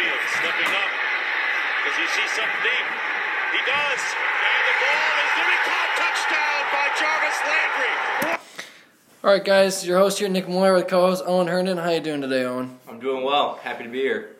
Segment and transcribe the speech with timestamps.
[0.00, 0.90] Mayfield stepping up.
[1.84, 2.86] Does he see something deep?
[3.52, 4.02] He does.
[4.40, 5.90] And the ball is going to be caught.
[6.00, 8.38] Touchdown by Jarvis Landry.
[9.22, 11.76] All right, guys, your host here, Nick Moyer, with co-host Owen Herndon.
[11.76, 12.78] How you doing today, Owen?
[12.88, 13.56] I'm doing well.
[13.56, 14.30] Happy to be here.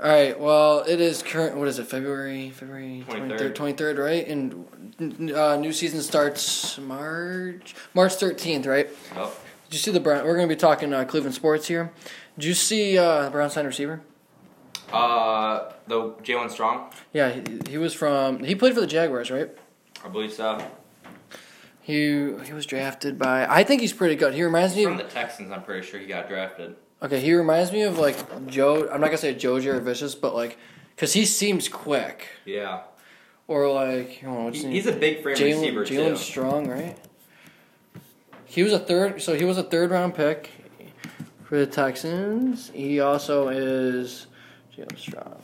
[0.00, 0.38] All right.
[0.38, 1.56] Well, it is current.
[1.56, 1.86] What is it?
[1.88, 3.54] February, February 23rd.
[3.56, 4.24] twenty third, right?
[4.28, 8.88] And uh, new season starts March March thirteenth, right?
[9.16, 9.32] Oh,
[9.64, 10.24] Did you see the Brown?
[10.24, 11.90] We're going to be talking uh, Cleveland sports here.
[12.36, 14.00] Did you see uh, the Brown sign receiver?
[14.92, 18.42] Uh, the Jaelen Strong, Yeah, he, he was from.
[18.42, 19.50] He played for the Jaguars, right?
[20.04, 20.62] I believe so.
[21.82, 23.46] He he was drafted by.
[23.46, 24.34] I think he's pretty good.
[24.34, 24.98] He reminds me From of.
[24.98, 26.76] the Texans, I'm pretty sure he got drafted.
[27.02, 28.88] Okay, he reminds me of like Joe.
[28.90, 30.58] I'm not gonna say Joe Jurevicius, but like,
[30.96, 32.26] cause he seems quick.
[32.44, 32.82] Yeah,
[33.46, 36.16] Or like, oh, what's he, he's a big frame Jalen receiver Jalen too.
[36.16, 36.98] Strong, right?
[38.46, 40.50] He was a third, so he was a third round pick
[41.44, 42.70] for the Texans.
[42.70, 44.26] He also is
[45.16, 45.36] Uh,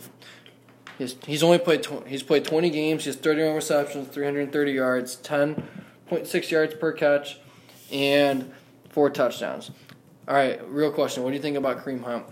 [0.99, 3.05] he's, he's only played tw- he's played 20 games.
[3.05, 7.39] He has 31 receptions, 330 yards, 10.6 yards per catch,
[7.93, 8.53] and
[8.91, 9.71] four touchdowns.
[10.27, 12.25] All right, real question: What do you think about Kareem Hunt?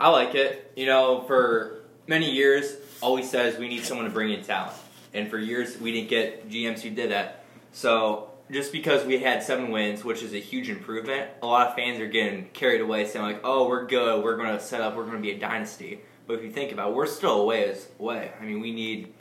[0.00, 0.72] I like it.
[0.76, 4.72] You know, for many years, always says we need someone to bring in talent,
[5.12, 7.44] and for years we didn't get GMs who did that.
[7.72, 11.74] So just because we had seven wins, which is a huge improvement, a lot of
[11.74, 14.22] fans are getting carried away, saying like, "Oh, we're good.
[14.24, 14.96] We're going to set up.
[14.96, 16.00] We're going to be a dynasty."
[16.32, 18.32] But if you think about, it, we're still a ways away.
[18.40, 19.12] I mean, we need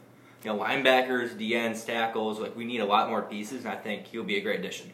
[0.46, 2.40] you know linebackers, DNs, tackles.
[2.40, 4.94] Like we need a lot more pieces, and I think he'll be a great addition.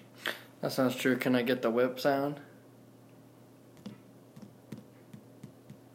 [0.61, 1.15] That sounds true.
[1.15, 2.39] Can I get the whip sound?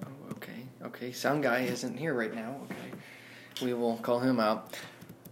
[0.05, 0.63] Oh, okay.
[0.85, 1.11] Okay.
[1.11, 2.55] Sound guy isn't here right now.
[2.71, 3.65] Okay.
[3.67, 4.79] We will call him out.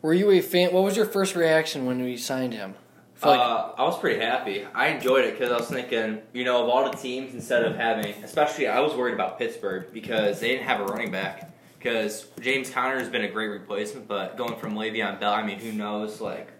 [0.02, 0.72] Were you a fan?
[0.72, 2.74] What was your first reaction when we signed him?
[3.23, 4.67] I like- Uh, I was pretty happy.
[4.75, 7.77] I enjoyed it because I was thinking, you know, of all the teams, instead of
[7.77, 11.51] having, especially, I was worried about Pittsburgh because they didn't have a running back.
[11.79, 15.59] Because James Conner has been a great replacement, but going from Le'Veon Bell, I mean,
[15.59, 16.20] who knows?
[16.20, 16.51] Like,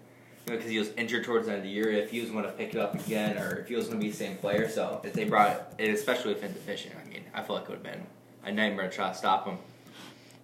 [0.47, 2.31] you know, because he was injured towards the end of the year, if he was
[2.31, 4.37] going to pick it up again, or if he was going to be the same
[4.37, 4.67] player.
[4.69, 7.71] So if they brought it, especially with him deficient, I mean, I feel like it
[7.71, 8.07] would have been
[8.45, 9.59] a nightmare to try to stop him.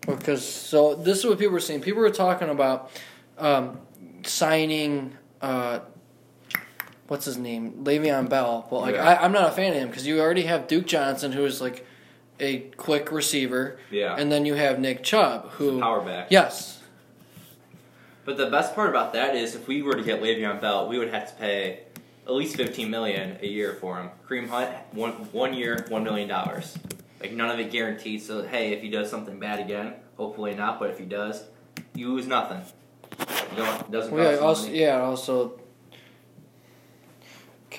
[0.06, 1.80] Because so this is what people were saying.
[1.80, 2.90] People were talking about
[3.38, 3.78] um,
[4.24, 5.16] signing.
[5.40, 5.80] Uh,
[7.08, 7.84] what's his name?
[7.84, 8.66] Le'Veon Bell.
[8.70, 9.04] But like, Yeah.
[9.08, 11.60] I, I'm not a fan of him because you already have Duke Johnson, who is
[11.60, 11.86] like
[12.40, 14.14] a quick receiver, Yeah.
[14.18, 16.28] and then you have Nick Chubb, who Power back.
[16.30, 16.82] yes,
[18.24, 20.98] But the best part about that is if we were to get Le'Veon Bell, we
[20.98, 21.80] would have to pay
[22.26, 24.10] at least fifteen million a year for him.
[24.28, 26.76] Kareem Hunt, one one year, one million dollars.
[27.20, 28.20] Like none of it guaranteed.
[28.20, 30.80] So hey, if he does something bad again, hopefully not.
[30.80, 31.44] But if he does,
[31.94, 32.62] you lose nothing.
[33.52, 34.80] You don't doesn't Well, yeah, also, money.
[34.80, 35.60] yeah, also.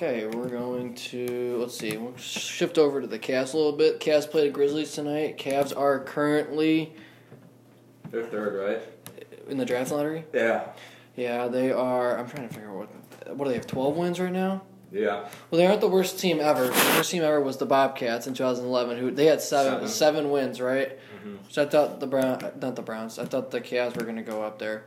[0.00, 1.96] Okay, we're going to let's see.
[1.96, 3.98] We'll shift over to the Cavs a little bit.
[3.98, 5.38] Cavs played the Grizzlies tonight.
[5.38, 6.92] Cavs are currently
[8.08, 9.28] They're third, right?
[9.48, 10.24] in the draft lottery.
[10.32, 10.68] Yeah.
[11.16, 12.16] Yeah, they are.
[12.16, 13.36] I'm trying to figure out what.
[13.36, 13.66] What do they have?
[13.66, 14.62] Twelve wins right now.
[14.92, 15.28] Yeah.
[15.50, 16.66] Well, they aren't the worst team ever.
[16.68, 19.88] The worst team ever was the Bobcats in 2011, who they had seven Seven.
[19.88, 20.96] seven wins, right?
[21.16, 21.36] Mm-hmm.
[21.48, 23.18] So I thought the Brown, not the Browns.
[23.18, 24.84] I thought the Cavs were going to go up there.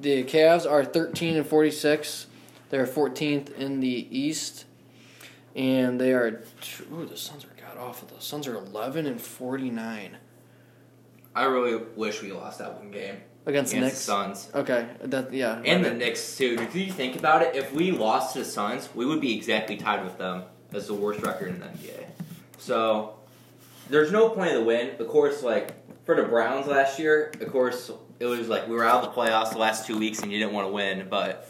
[0.00, 2.28] The Cavs are 13 and 46.
[2.70, 4.64] They're 14th in the East,
[5.54, 6.42] and they are.
[6.92, 8.08] Ooh, the Suns are god awful.
[8.08, 10.16] The Suns are 11 and 49
[11.34, 13.16] I really wish we lost that one game
[13.46, 14.50] against, against the the Suns.
[14.54, 15.62] Okay, that yeah.
[15.64, 16.56] And the Knicks too.
[16.60, 19.76] If you think about it, if we lost to the Suns, we would be exactly
[19.76, 22.06] tied with them as the worst record in the NBA.
[22.58, 23.14] So
[23.88, 24.90] there's no point of the win.
[24.98, 28.84] Of course, like for the Browns last year, of course it was like we were
[28.84, 31.48] out of the playoffs the last two weeks and you didn't want to win, but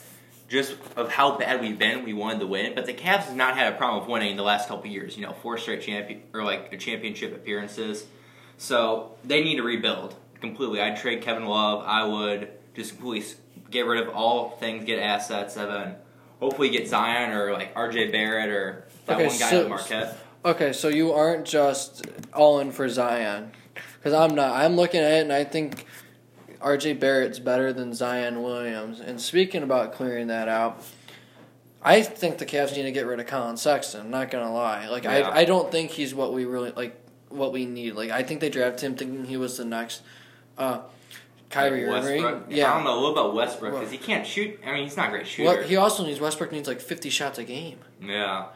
[0.50, 2.74] just of how bad we've been, we wanted to win.
[2.74, 4.90] But the Cavs have not had a problem with winning in the last couple of
[4.90, 5.16] years.
[5.16, 8.04] You know, four straight champion or like championship appearances.
[8.58, 10.80] So they need to rebuild completely.
[10.82, 11.84] I'd trade Kevin Love.
[11.86, 13.32] I would just completely
[13.70, 15.94] get rid of all things, get assets, and then
[16.40, 18.10] hopefully get Zion or like R.J.
[18.10, 20.18] Barrett or that Okay, one guy so- at Marquette.
[20.42, 23.52] Okay, so you aren't just all in for Zion,
[23.98, 24.56] because I'm not.
[24.56, 25.84] I'm looking at it and I think
[26.60, 26.94] R.J.
[26.94, 29.00] Barrett's better than Zion Williams.
[29.00, 30.82] And speaking about clearing that out,
[31.82, 34.02] I think the Cavs need to get rid of Collin Sexton.
[34.02, 35.30] I'm Not gonna lie, like Yeah.
[35.30, 36.96] I, I don't think he's what we really like.
[37.30, 40.02] What we need, like I think they drafted him thinking he was the next
[40.58, 40.80] uh,
[41.48, 42.44] Kyrie Like Irving.
[42.48, 43.00] Yeah, I don't know.
[43.00, 43.74] What about Westbrook?
[43.74, 44.58] Because he can't shoot.
[44.66, 45.48] I mean, he's not a great shooter.
[45.48, 47.78] What he also needs Westbrook needs like 50 shots a game.
[48.02, 48.46] Yeah.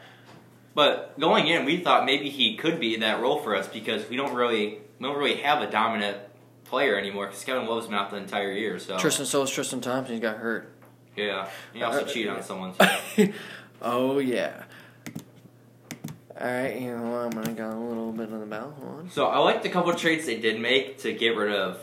[0.73, 4.17] But going in, we thought maybe he could be that role for us because we
[4.17, 6.17] don't really we don't really have a dominant
[6.65, 8.79] player anymore because Kevin Love's been out the entire year.
[8.79, 10.15] So Tristan, so is Tristan Thompson.
[10.15, 10.71] He got hurt.
[11.15, 12.73] yeah, he also Uh, cheated on someone.
[13.15, 13.33] Too.
[13.81, 14.63] oh yeah.
[16.39, 18.75] All right, hold on, I'm gonna go a little bit on the bell.
[18.79, 19.09] Hold on.
[19.09, 21.79] So I liked a couple of trades they did make to get rid of,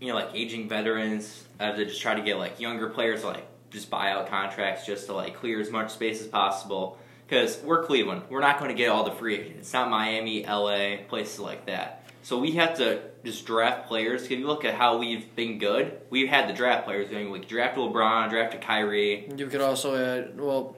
[0.00, 1.44] you know, like aging veterans.
[1.60, 5.06] Uh, to just try to get like younger players, like just buy out contracts, just
[5.06, 6.98] to like clear as much space as possible.
[7.28, 9.58] Because we're Cleveland, we're not going to get all the free agents.
[9.60, 12.01] It's not Miami, LA, places like that.
[12.22, 14.22] So we have to just draft players.
[14.22, 17.08] If you look at how we've been good, we've had the draft players.
[17.10, 19.28] I mean, we drafted LeBron, drafted Kyrie.
[19.36, 20.76] You could also add, well,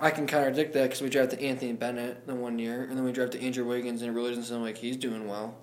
[0.00, 3.12] I can contradict that because we drafted Anthony Bennett the one year, and then we
[3.12, 5.56] drafted Andrew Wiggins, and it really doesn't sound like he's doing well.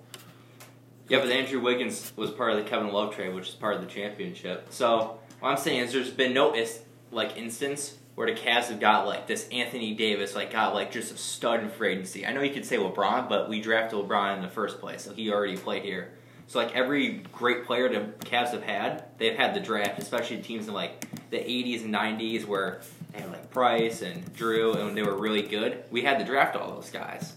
[1.08, 3.80] Yeah, but Andrew Wiggins was part of the Kevin Love trade, which is part of
[3.80, 4.66] the championship.
[4.70, 6.80] So what I'm saying is, there's been no is,
[7.10, 11.14] like instance where the Cavs have got like this Anthony Davis, like got like just
[11.14, 12.26] a stud in free agency.
[12.26, 15.12] I know you could say LeBron, but we drafted LeBron in the first place, so
[15.12, 16.10] he already played here.
[16.48, 20.66] So like every great player the Cavs have had, they've had the draft, especially teams
[20.66, 22.80] in like the 80s and 90s where
[23.12, 25.84] they had like Price and Drew, and they were really good.
[25.92, 27.34] We had to draft all those guys.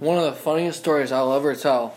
[0.00, 1.94] One of the funniest stories I'll ever tell.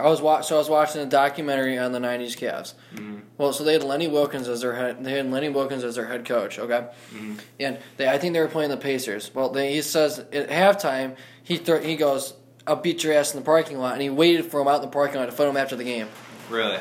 [0.00, 2.74] I was wa- so I was watching a documentary on the '90s Cavs.
[2.94, 3.20] Mhm.
[3.38, 5.02] Well, so they had Lenny Wilkens as their head.
[5.04, 6.58] They had Lenny Wilkens as their head coach.
[6.58, 7.38] Okay, Mhm.
[7.58, 9.30] and they I think they were playing the Pacers.
[9.34, 12.34] Well, they, he says at halftime he thro- he goes,
[12.66, 14.82] "I'll beat your ass in the parking lot," and he waited for him out in
[14.82, 16.08] the parking lot to fight him after the game.
[16.48, 16.78] Really?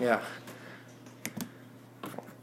[0.00, 0.20] Yeah,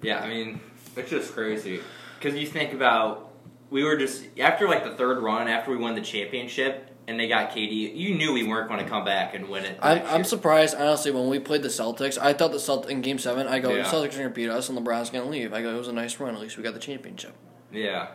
[0.01, 0.59] Yeah, I mean,
[0.97, 1.79] it's just crazy.
[2.19, 3.31] Because you think about,
[3.69, 7.27] we were just, after like the third run, after we won the championship, and they
[7.27, 9.77] got KD, you knew we weren't going to come back and win it.
[9.81, 12.17] I'm I'm surprised honestly when we played the Celtics.
[12.17, 13.47] I thought the Celt in Game Seven.
[13.47, 13.83] I go, Yeah.
[13.83, 15.53] the Celtics are gonna beat us, and LeBron's gonna leave.
[15.53, 16.33] I go, it was a nice run.
[16.35, 17.33] At least we got the championship.
[17.71, 18.07] Yeah.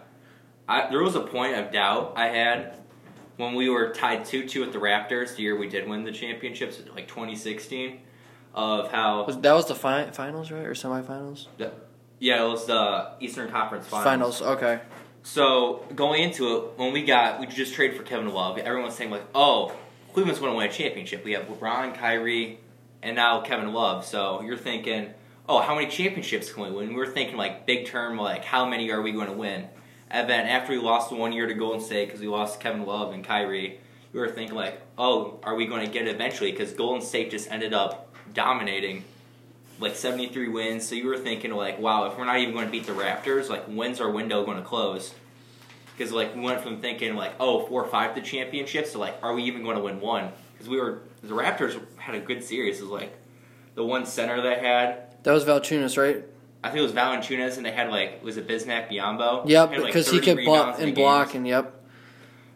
[0.68, 2.78] I, there was a point of doubt I had
[3.36, 6.12] when we were tied 2 2 with the Raptors, the year we did win the
[6.12, 8.00] championships, like 2016,
[8.54, 9.24] of how.
[9.24, 11.46] Was, that was the fi- finals, right, or semifinals?
[11.56, 11.68] Yeah,
[12.18, 14.40] yeah, it was the Eastern Conference Finals.
[14.40, 14.42] Finals.
[14.58, 14.80] Okay.
[15.22, 19.10] So going into it, when we got we just traded for Kevin Love, everyone's saying
[19.10, 19.74] like, "Oh,
[20.12, 21.24] Cleveland's going to win a championship.
[21.24, 22.60] We have LeBron, Kyrie,
[23.02, 25.10] and now Kevin Love." So you're thinking,
[25.48, 28.90] "Oh, how many championships can we win?" We're thinking like big term, like how many
[28.90, 29.68] are we going to win?
[30.10, 32.86] And then after we lost the one year to Golden State because we lost Kevin
[32.86, 33.80] Love and Kyrie,
[34.12, 37.30] we were thinking like, "Oh, are we going to get it eventually?" Because Golden State
[37.30, 39.04] just ended up dominating.
[39.80, 42.70] Like 73 wins, so you were thinking like, wow, if we're not even going to
[42.70, 45.14] beat the Raptors, like when's our window going to close?
[45.96, 49.16] Because like we went from thinking like oh four or five to championships to like
[49.22, 50.30] are we even going to win one?
[50.52, 52.78] Because we were the Raptors had a good series.
[52.80, 53.16] It was like
[53.74, 55.22] the one center they had.
[55.22, 56.24] That was Valchunas, right?
[56.62, 59.48] I think it was Valanciunas, and they had like was it Bismack Biyombo?
[59.48, 61.46] Yep, Had, like, because he 30 kept rebounds block and blocking.
[61.46, 61.74] Yep.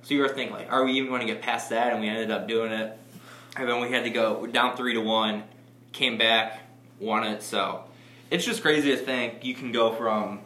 [0.03, 1.93] So you were thinking like, are we even going to get past that?
[1.93, 2.99] And we ended up doing it.
[3.57, 5.45] And then we had to go down three to one,
[5.93, 6.61] came back,
[7.03, 7.43] won it.
[7.43, 7.85] So
[8.31, 10.41] it's just crazy to think you can go from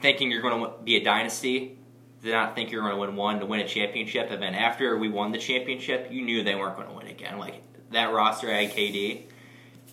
[0.00, 1.76] thinking you're going to be a dynasty
[2.22, 4.30] to not think you're going to win one to win a championship.
[4.30, 7.38] And then after we won the championship, you knew they weren't going to win again.
[7.38, 9.22] Like that roster had KD.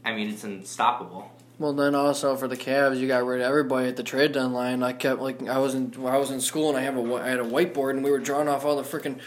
[0.05, 1.31] I mean, it's unstoppable.
[1.57, 4.81] Well, then also for the Cavs, you got rid of everybody at the trade deadline.
[4.81, 7.27] I kept like I was in I was in school and I have a I
[7.27, 9.19] had a whiteboard and we were drawing off all the freaking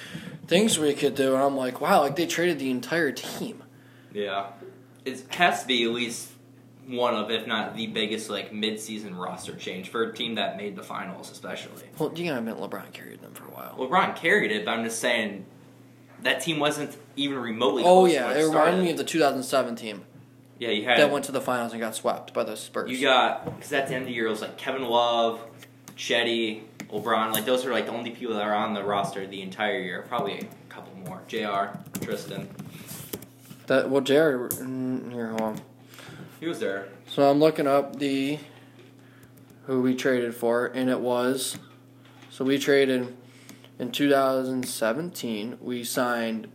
[0.46, 1.34] things we could do.
[1.34, 3.62] And I'm like, wow, like they traded the entire team.
[4.14, 4.46] Yeah,
[5.04, 6.30] it has to be at least
[6.86, 10.74] one of, if not the biggest, like mid-season roster change for a team that made
[10.76, 11.84] the finals, especially.
[11.98, 13.76] Well, you know, I admit LeBron carried them for a while.
[13.78, 15.44] LeBron carried it, but I'm just saying
[16.22, 17.82] that team wasn't even remotely.
[17.86, 20.04] oh yeah, when it reminded me of the 2007 team
[20.58, 22.90] Yeah, you had that went to the finals and got swept by the Spurs.
[22.90, 25.40] you got because at the end of the year it was like Kevin Love,
[25.96, 27.32] Cedi, LeBron.
[27.32, 30.04] Like those are like the only people that are on the roster the entire year.
[30.08, 31.22] Probably a couple more.
[31.28, 31.76] Jr.
[32.00, 32.48] Tristan,
[33.66, 34.48] that well, Jerry.
[34.48, 35.60] Mm, here, hold on.
[36.40, 36.88] he was there.
[37.06, 38.38] So I'm looking up the
[39.66, 41.56] who we traded for, and it was
[42.30, 43.14] so we traded
[43.78, 45.58] in 2017.
[45.60, 46.48] We signed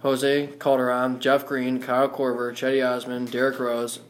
[0.00, 4.00] Jose Calderon, Jeff Green, Kyle Korver, Cedi Osman, Derrick Rose.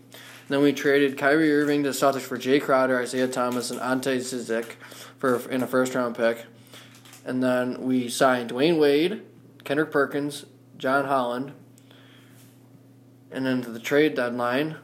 [0.48, 4.18] then we traded Kyrie Irving to the Celtics for Jae Crowder, Isaiah Thomas, and Ante
[4.18, 4.76] Zizic
[5.18, 6.46] for in a first round pick.
[7.24, 9.22] And then we signed Dwyane Wade,
[9.64, 10.46] Kendrick Perkins,
[10.78, 11.52] John Holland.
[13.32, 14.76] And then to the trade deadline,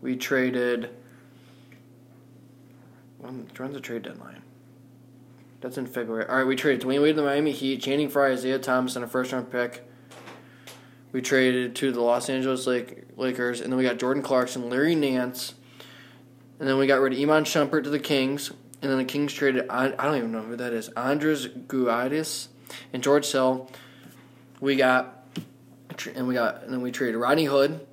[0.00, 0.90] we traded.
[3.18, 4.42] When, when's the trade deadline?
[5.60, 6.26] That's in February.
[6.28, 9.04] All right, we traded Dwyane Wade to the Miami Heat, Channing Frye, Isaiah Thomas, and
[9.04, 9.88] a first round pick.
[11.12, 14.96] We traded to the Los Angeles Lake, Lakers, and then we got Jordan Clarkson, Larry
[14.96, 15.54] Nance,
[16.58, 18.50] and then we got rid of Iman Shumpert to the Kings,
[18.82, 22.48] and then the Kings traded I, don't even know who that is Andres Guidis
[22.92, 23.70] and George Hill.
[24.60, 25.13] We got
[26.14, 27.86] and we got and then we traded Rodney Hood.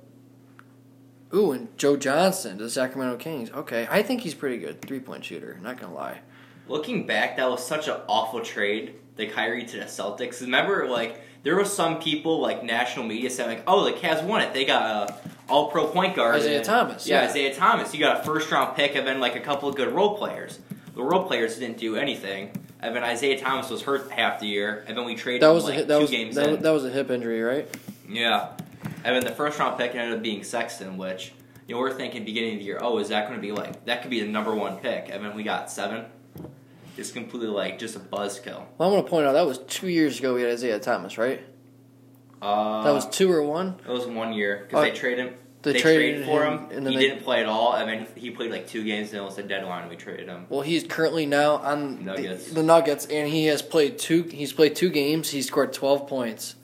[1.34, 3.50] Ooh, and Joe Johnson to the Sacramento Kings.
[3.50, 5.58] Okay, I think he's pretty good three point shooter.
[5.62, 6.20] Not gonna lie.
[6.68, 10.40] Looking back, that was such an awful trade, the Kyrie to the Celtics.
[10.42, 14.42] Remember, like there were some people, like national media, saying like, "Oh, the Cavs won
[14.42, 14.52] it.
[14.52, 15.14] They got a
[15.48, 17.28] All-Pro point guard, Isaiah and- Thomas, Yeah, yeah.
[17.28, 17.92] Isaiah Thomas.
[17.92, 20.58] You got a first-round pick, and then like a couple of good role players.
[20.94, 22.52] The role players didn't do anything.
[22.80, 25.64] And then Isaiah Thomas was hurt half the year, and then we traded That was
[25.64, 26.62] a like hit, that two was games that, in.
[26.62, 27.68] that was a hip injury, right?
[28.12, 28.50] Yeah.
[29.04, 31.32] And then the first round pick ended up being Sexton, which
[31.66, 33.84] you know we're thinking beginning of the year, oh, is that going to be like
[33.86, 35.08] that could be the number one pick?
[35.10, 36.04] And then we got seven.
[36.96, 38.64] It's completely like just a buzzkill.
[38.78, 40.34] Well, I want to point out that was two years ago.
[40.34, 41.42] We had Isaiah Thomas, right?
[42.40, 43.76] Uh, That was two or one.
[43.86, 45.34] it was one year because Oh, they traded him.
[45.62, 46.76] They, They, traded traded for him, him.
[46.76, 49.10] and then he they, didn't play at all, I mean, he played like two games,
[49.10, 49.82] and it was the deadline.
[49.82, 50.46] and We traded him.
[50.48, 52.48] Well, he's currently now on Nuggets.
[52.48, 54.24] The, the Nuggets, and he has played two.
[54.24, 55.30] He's played two games.
[55.30, 56.56] He scored twelve points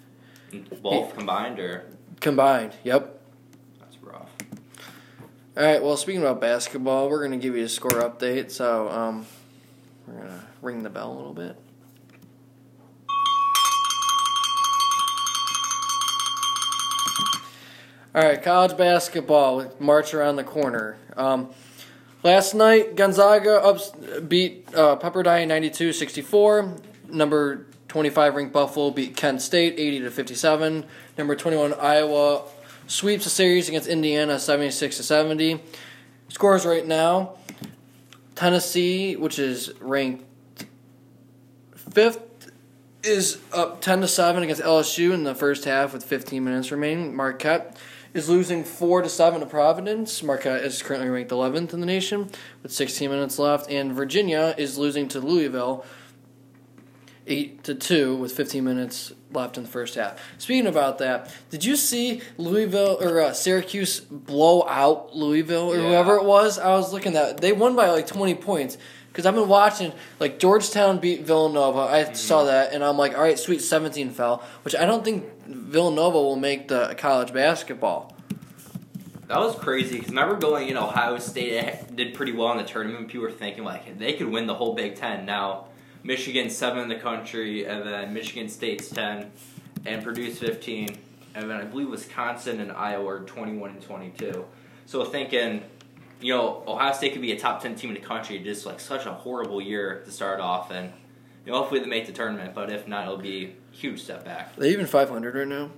[0.83, 1.85] Both combined, or
[2.21, 2.73] combined.
[2.85, 3.21] Yep.
[3.81, 4.31] that's rough.
[5.57, 5.83] All right.
[5.83, 8.51] Well, speaking about basketball, we're gonna give you a score update.
[8.51, 9.27] So, um,
[10.07, 11.57] we're gonna ring the bell a little bit.
[18.15, 20.97] All right, college basketball with March around the corner.
[21.17, 21.51] Um,
[22.25, 23.93] last night, Gonzaga ups,
[24.27, 27.11] beat uh, Pepperdine 92-64.
[27.11, 30.85] Number 25 ranked Buffalo beat Kent State 80 to 57.
[31.17, 32.45] Number 21 Iowa
[32.87, 35.61] sweeps the series against Indiana 76 to 70.
[36.29, 37.37] Scores right now:
[38.35, 40.25] Tennessee, which is ranked
[41.75, 42.51] fifth,
[43.03, 47.17] is up 10 to 7 against LSU in the first half with 15 minutes remaining.
[47.17, 47.77] Marquette
[48.13, 50.23] is losing 4 to 7 to Providence.
[50.23, 52.31] Marquette is currently ranked 11th in the nation
[52.63, 55.85] with 16 minutes left and Virginia is losing to Louisville
[57.29, 60.19] 8 to 2 with 15 minutes left in the first half.
[60.39, 65.83] Speaking about that, did you see Louisville or uh, Syracuse blow out Louisville or Yeah.
[65.89, 66.59] whoever it was?
[66.59, 68.79] I was looking at they won by like 20 points
[69.13, 71.81] because I've been watching like Georgetown beat Villanova.
[71.81, 75.25] I saw that and I'm like, all right, sweet 17 fell, which I don't think
[75.47, 78.15] Villanova will make the college basketball.
[79.27, 82.65] That was crazy because remember going, you know, Ohio State did pretty well in the
[82.65, 83.09] tournament.
[83.09, 85.27] People were thinking like they could win the whole Big Ten.
[85.27, 85.67] Now
[86.03, 89.31] Michigan's seven in the country, and then Michigan State's ten,
[89.85, 90.99] and Purdue's fifteen,
[91.35, 94.45] and then I believe Wisconsin and Iowa are twenty-one and twenty-two.
[94.87, 95.63] So thinking,
[96.21, 98.39] you know, Ohio State could be a top ten team in the country.
[98.39, 100.93] Just like such a horrible year to start off, and
[101.45, 102.55] you know, hopefully they make the tournament.
[102.55, 104.53] But if not, it'll be a huge step back.
[104.57, 105.71] Are they even 500 right now?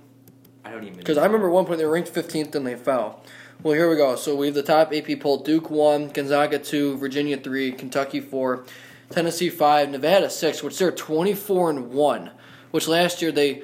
[0.63, 2.75] I don't even Because I remember at one point they were ranked 15th and they
[2.75, 3.23] fell.
[3.63, 4.15] Well, here we go.
[4.15, 8.65] So we have the top AP poll: Duke one, Gonzaga two, Virginia three, Kentucky four,
[9.11, 12.31] Tennessee five, Nevada six, which they're 24 and one.
[12.71, 13.63] Which last year they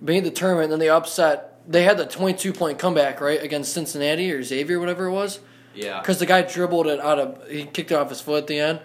[0.00, 1.48] made the tournament, and then they upset.
[1.66, 5.40] They had the 22 point comeback right against Cincinnati or Xavier, whatever it was,
[5.74, 6.00] yeah.
[6.00, 7.48] because the guy dribbled it out of.
[7.48, 8.80] He kicked it off his foot at the end.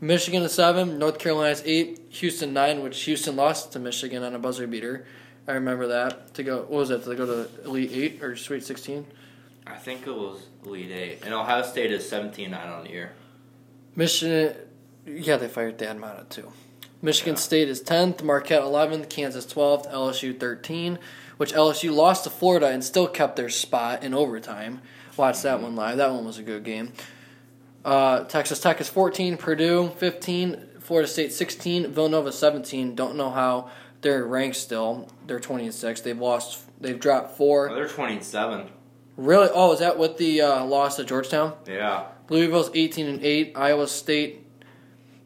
[0.00, 4.38] Michigan is seven, North Carolina's eight, Houston nine, which Houston lost to Michigan on a
[4.38, 5.06] buzzer beater.
[5.46, 6.58] I remember that to go.
[6.58, 7.04] What was that?
[7.04, 9.06] To go to Elite Eight or Sweet Sixteen?
[9.66, 13.12] I think it was Elite Eight, and Ohio State is 17-9 on the year.
[13.94, 14.54] Michigan,
[15.06, 16.52] yeah, they fired Thad Matta too.
[17.00, 17.40] Michigan Yeah.
[17.40, 20.98] State is tenth, Marquette eleventh, Kansas twelfth, LSU thirteen,
[21.36, 24.80] which LSU lost to Florida and still kept their spot in overtime.
[25.16, 25.96] Watch that one live.
[25.98, 26.92] That one was a good game.
[27.84, 32.94] Uh, Texas Tech is fourteen, Purdue fifteen, Florida State sixteen, Villanova seventeen.
[32.94, 33.70] Don't know how
[34.02, 35.08] they're ranked still.
[35.26, 36.00] They're twenty and six.
[36.00, 36.60] They've lost.
[36.80, 37.70] They've dropped four.
[37.70, 38.68] Oh, they're 27.
[39.16, 39.48] Really?
[39.54, 41.52] Oh, is that with the uh, loss to Georgetown?
[41.68, 42.06] Yeah.
[42.28, 44.41] Louisville's 18 and 8, Iowa State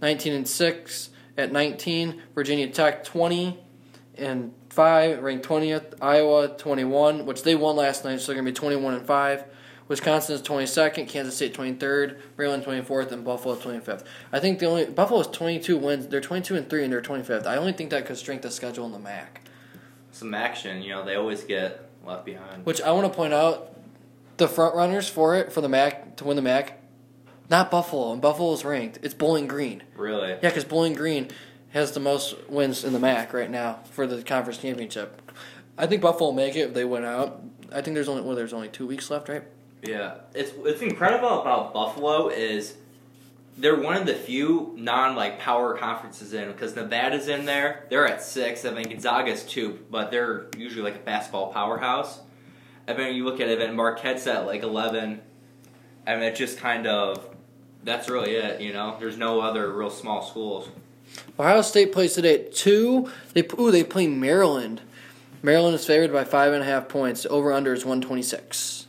[0.00, 3.58] 19 and 6 at 19, Virginia Tech 20
[4.16, 8.52] and 5, ranked 20th, Iowa 21, which they won last night, so they're going to
[8.52, 9.44] be 21 and 5.
[9.88, 14.04] Wisconsin is 22nd, Kansas State 23rd, Maryland 24th, and Buffalo 25th.
[14.32, 16.08] I think the only Buffalo's 22 wins.
[16.08, 17.46] They're 22 and 3 and they're 25th.
[17.46, 19.42] I only think that could strength the schedule in the MAC.
[20.10, 22.66] Some action, you know, they always get left behind.
[22.66, 23.76] Which I want to point out,
[24.38, 26.80] the front runners for it for the MAC to win the MAC,
[27.48, 28.98] not Buffalo, and Buffalo's ranked.
[29.02, 29.82] It's Bowling Green.
[29.96, 30.30] Really?
[30.30, 31.28] Yeah, because Bowling Green
[31.70, 35.20] has the most wins in the MAC right now for the conference championship.
[35.78, 37.42] I think Buffalo will make it if they win out.
[37.72, 39.42] I think there's only well, there's only two weeks left, right?
[39.82, 40.18] Yeah.
[40.34, 42.76] It's it's incredible about Buffalo is
[43.58, 47.86] they're one of the few non like power conferences in because Nevada's in there.
[47.90, 48.64] They're at six.
[48.64, 52.20] I mean Gonzaga's two, but they're usually like a basketball powerhouse.
[52.86, 55.20] And then you look at it, and Marquette's at like eleven.
[56.06, 57.35] I mean, it's just kind of
[57.86, 58.60] that's really it.
[58.60, 60.68] You know, there's no other real small schools.
[61.38, 63.10] Ohio State plays today at two.
[63.32, 64.82] They ooh they play Maryland.
[65.42, 67.24] Maryland is favored by five and a half points.
[67.30, 68.86] Over under is one twenty six.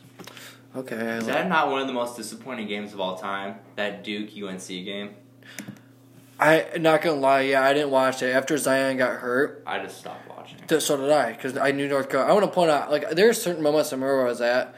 [0.75, 3.55] Okay, Is like- that not one of the most disappointing games of all time?
[3.77, 5.15] That Duke UNC game.
[6.39, 9.63] I not gonna lie, yeah, I didn't watch it after Zion got hurt.
[9.65, 10.57] I just stopped watching.
[10.79, 12.31] So did I, because I knew North Carolina.
[12.31, 14.75] I want to point out, like, there's certain moments I remember where I was at.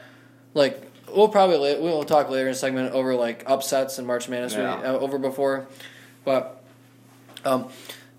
[0.54, 4.54] Like, we'll probably we'll talk later in a segment over like upsets and March Madness
[4.56, 4.74] we- Yeah.
[4.74, 5.66] uh, over before,
[6.24, 6.62] but
[7.44, 7.68] um,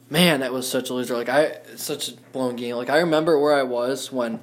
[0.10, 1.15] man, that was such a loser.
[1.15, 2.75] Like I, such a blown game.
[2.75, 4.39] Like I remember where I was when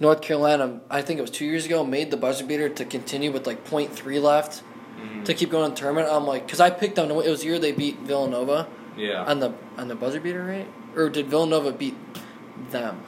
[0.00, 3.30] North Carolina, I think it was two years ago, made the buzzer beater to continue
[3.32, 4.62] with like three left
[4.94, 5.24] Mm-hmm.
[5.24, 6.08] to keep going in the tournament.
[6.10, 7.10] I'm like, because I picked them.
[7.10, 9.24] It was the year they beat Villanova Yeah.
[9.24, 10.66] on the on the buzzer beater, right?
[10.96, 11.96] Or did Villanova beat
[12.70, 13.02] them?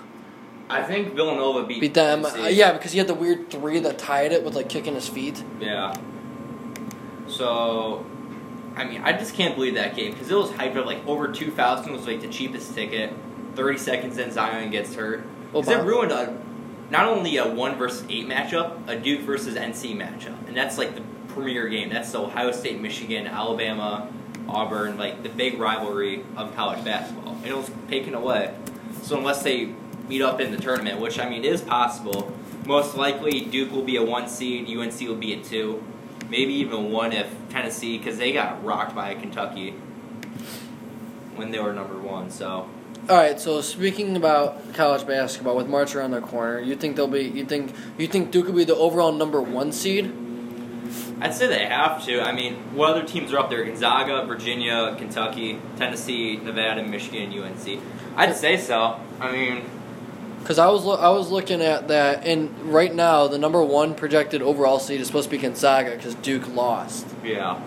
[0.68, 3.98] I think Villanova beat, Beat them, uh, yeah, because he had the weird three that
[3.98, 5.42] tied it with like kicking his feet.
[5.60, 5.94] Yeah.
[7.28, 8.04] So,
[8.74, 10.86] I mean, I just can't believe that game because it was hyped up.
[10.86, 13.12] Like over two thousand was like the cheapest ticket.
[13.54, 15.24] Thirty seconds in, Zion gets hurt.
[15.52, 16.36] Because it ruined a,
[16.90, 20.94] not only a one versus eight matchup, a Duke versus NC matchup, and that's like
[20.94, 21.90] the premier game.
[21.90, 24.08] That's the Ohio State, Michigan, Alabama,
[24.48, 28.54] Auburn, like the big rivalry of college basketball, and it was taken away.
[29.02, 29.72] So unless they
[30.08, 32.32] meet up in the tournament, which I mean is possible,
[32.64, 35.82] most likely Duke will be a one seed, UNC will be a two,
[36.28, 39.70] maybe even one if Tennessee, because they got rocked by Kentucky
[41.36, 42.30] when they were number one.
[42.30, 42.68] So
[43.08, 47.06] All right, so speaking about college basketball with March around the corner, you think they'll
[47.06, 47.22] be?
[47.22, 50.12] You think you think Duke will be the overall number one seed?
[51.20, 52.20] I'd say they have to.
[52.20, 53.64] I mean, what other teams are up there?
[53.64, 57.80] Gonzaga, Virginia, Kentucky, Tennessee, Nevada, Michigan, UNC.
[58.16, 59.00] I'd say so.
[59.18, 59.64] I mean,
[60.46, 63.96] Because I was lo- I was looking at that, and right now the number one
[63.96, 67.04] projected overall seed is supposed to be Gonzaga because Duke lost.
[67.24, 67.60] yeah.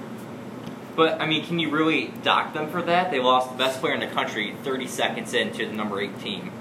[0.95, 3.11] But I mean, can you really dock them for that?
[3.11, 6.51] They lost the best player in the country 30 seconds into the number eight team.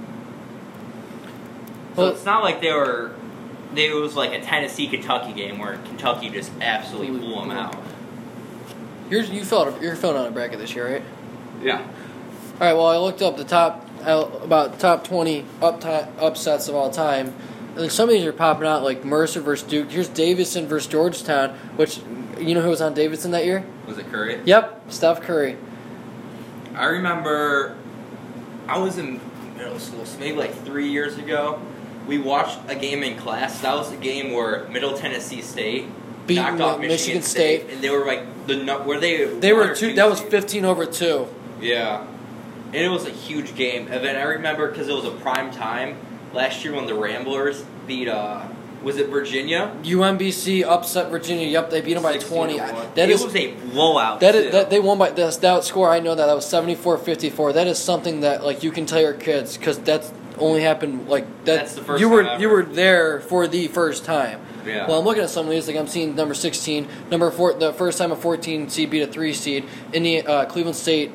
[1.95, 3.13] So Well- it's not like they were.
[3.75, 7.77] They, it was like a Tennessee Kentucky game where Kentucky just absolutely blew them out.
[9.09, 11.03] You're you filled you're filling out a bracket this year, right?
[11.63, 11.79] Yeah.
[11.79, 11.87] All
[12.61, 12.73] right.
[12.75, 15.85] Well, I looked up the top about top twenty up
[16.21, 17.35] upsets of all time,
[17.77, 19.91] and some of these are popping out like Mercer versus Duke.
[19.91, 22.01] Here's Davidson versus Georgetown, which
[22.39, 23.65] you know who was on Davidson that year?
[23.87, 24.41] Was it Curry?
[24.45, 25.57] Yep, Steph Curry.
[26.75, 27.77] I remember
[28.67, 29.21] I was in
[29.57, 31.61] middle school, so maybe like three years ago.
[32.07, 33.61] We watched a game in class.
[33.61, 35.87] That was a game where Middle Tennessee State
[36.27, 37.75] Beat knocked off Michigan, Michigan State, State.
[37.75, 39.25] and they were like the were they?
[39.27, 39.93] They were two.
[39.95, 41.27] That was fifteen over two.
[41.61, 42.07] Yeah,
[42.69, 43.89] and it was a huge game.
[43.91, 45.97] And then I remember because it was a prime time
[46.33, 48.09] last year when the Ramblers beat.
[48.09, 48.47] uh
[48.83, 49.75] Was it Virginia?
[49.83, 51.47] UMBC upset Virginia.
[51.49, 52.59] Yep, they beat them by twenty.
[52.59, 54.21] That it is was a blowout.
[54.21, 54.39] that too.
[54.39, 55.91] is that they won by this that score.
[55.91, 57.55] I know that that was 74-54.
[57.55, 61.25] That is something that like you can tell your kids because that's only happened like
[61.45, 61.57] that.
[61.57, 64.41] That's the first you were time you were there for the first time.
[64.65, 64.87] Yeah.
[64.87, 65.67] Well, I'm looking at some of these.
[65.67, 67.55] Like I'm seeing number 16, number four.
[67.55, 69.65] The first time a 14 seed beat a three seed.
[69.93, 71.11] Indi- uh, Cleveland State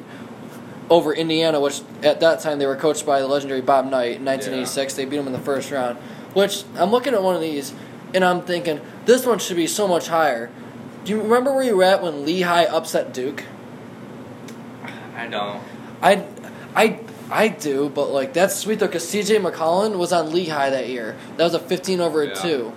[0.93, 4.25] over Indiana, which at that time they were coached by the legendary Bob Knight in
[4.25, 4.93] 1986.
[4.93, 5.97] They beat them in the first round.
[6.35, 7.73] Which I'm looking at one of these
[8.13, 10.51] and I'm thinking this one should be so much higher.
[11.03, 13.43] Do you remember where you were at when Lehigh upset Duke?
[15.15, 15.61] I don't.
[16.01, 16.25] I,
[16.75, 16.99] I,
[17.31, 19.37] I do, but like that's sweet though, because C.J.
[19.39, 21.17] McCollum was on Lehigh that year.
[21.37, 22.33] That was a 15 over a Yeah.
[22.35, 22.69] two,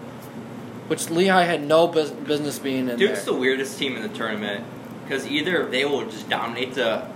[0.89, 3.35] which Lehigh had no bus- business being in Duke's there.
[3.35, 4.65] the weirdest team in the tournament
[5.05, 7.07] because either they will just dominate the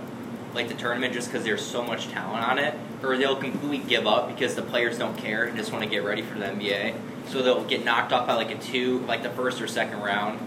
[0.53, 4.05] like the tournament just because there's so much talent on it, or they'll completely give
[4.05, 6.95] up because the players don't care and just want to get ready for the NBA.
[7.27, 10.39] So they'll get knocked off by like a two, like the first or second round,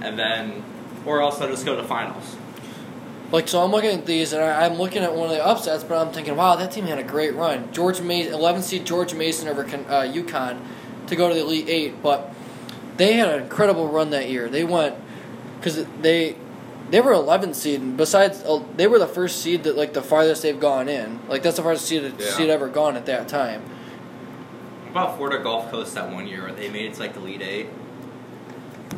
[0.00, 0.64] and then,
[1.06, 2.36] or else they'll just go to finals.
[3.30, 5.84] Like so, I'm looking at these, and I, I'm looking at one of the upsets,
[5.84, 7.72] but I'm thinking, wow, that team had a great run.
[7.72, 10.60] George Mason, 11 seed George Mason over uh, UConn
[11.06, 12.34] to go to the Elite Eight, but
[12.96, 14.48] they had an incredible run that year.
[14.48, 14.96] They went
[15.56, 16.36] because they
[16.92, 17.80] they were 11 seed.
[17.80, 21.18] And besides, uh, they were the first seed that like the farthest they've gone in.
[21.26, 22.26] Like that's the farthest seed Yeah.
[22.26, 23.62] seed ever gone at that time.
[23.62, 27.40] What about Florida Gulf Coast that one year they made it to like the lead
[27.42, 27.66] eight.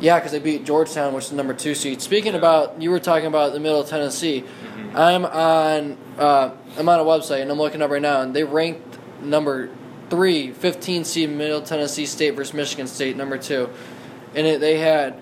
[0.01, 2.01] Yeah, because they beat Georgetown, which is the number two seed.
[2.01, 2.39] Speaking Yeah.
[2.39, 4.43] about, you were talking about the Middle Tennessee.
[4.43, 4.93] Mhm.
[4.95, 8.43] I'm on uh, I'm on a website and I'm looking up right now, and they
[8.43, 9.69] ranked number
[10.09, 13.69] three, 15 seed Middle Tennessee State versus Michigan State, number two,
[14.35, 15.15] and it, they had.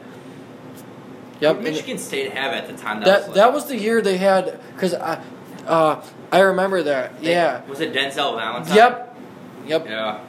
[1.44, 3.02] Yep, What Michigan State have at the time?
[3.02, 5.22] That, that was like, that was the year they had because I,
[5.68, 6.02] uh,
[6.32, 7.22] I remember that.
[7.22, 7.62] they- Yeah.
[7.68, 8.76] Was it Denzel Valentine?
[8.76, 9.18] Yep.
[9.68, 9.86] Yep.
[9.88, 10.20] Yeah.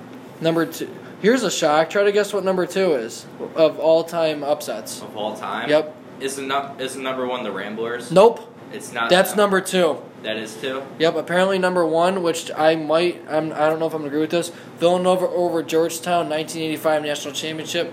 [0.41, 0.89] Number two.
[1.23, 1.89] Here's a shock.
[1.91, 5.01] Try to guess what number two is of all time upsets.
[5.03, 5.71] Of all time.
[5.71, 5.95] Yep.
[6.21, 8.11] Is the nu- is the number one the Ramblers?
[8.11, 8.51] Nope.
[8.73, 9.09] It's not.
[9.09, 9.99] That's number two.
[10.25, 10.83] That is two.
[10.99, 14.21] Yep, apparently number one, which I might, I'm, I don't know if I'm gonna agree
[14.21, 14.51] with this.
[14.79, 17.93] Villanova over Georgetown, 1985 national championship,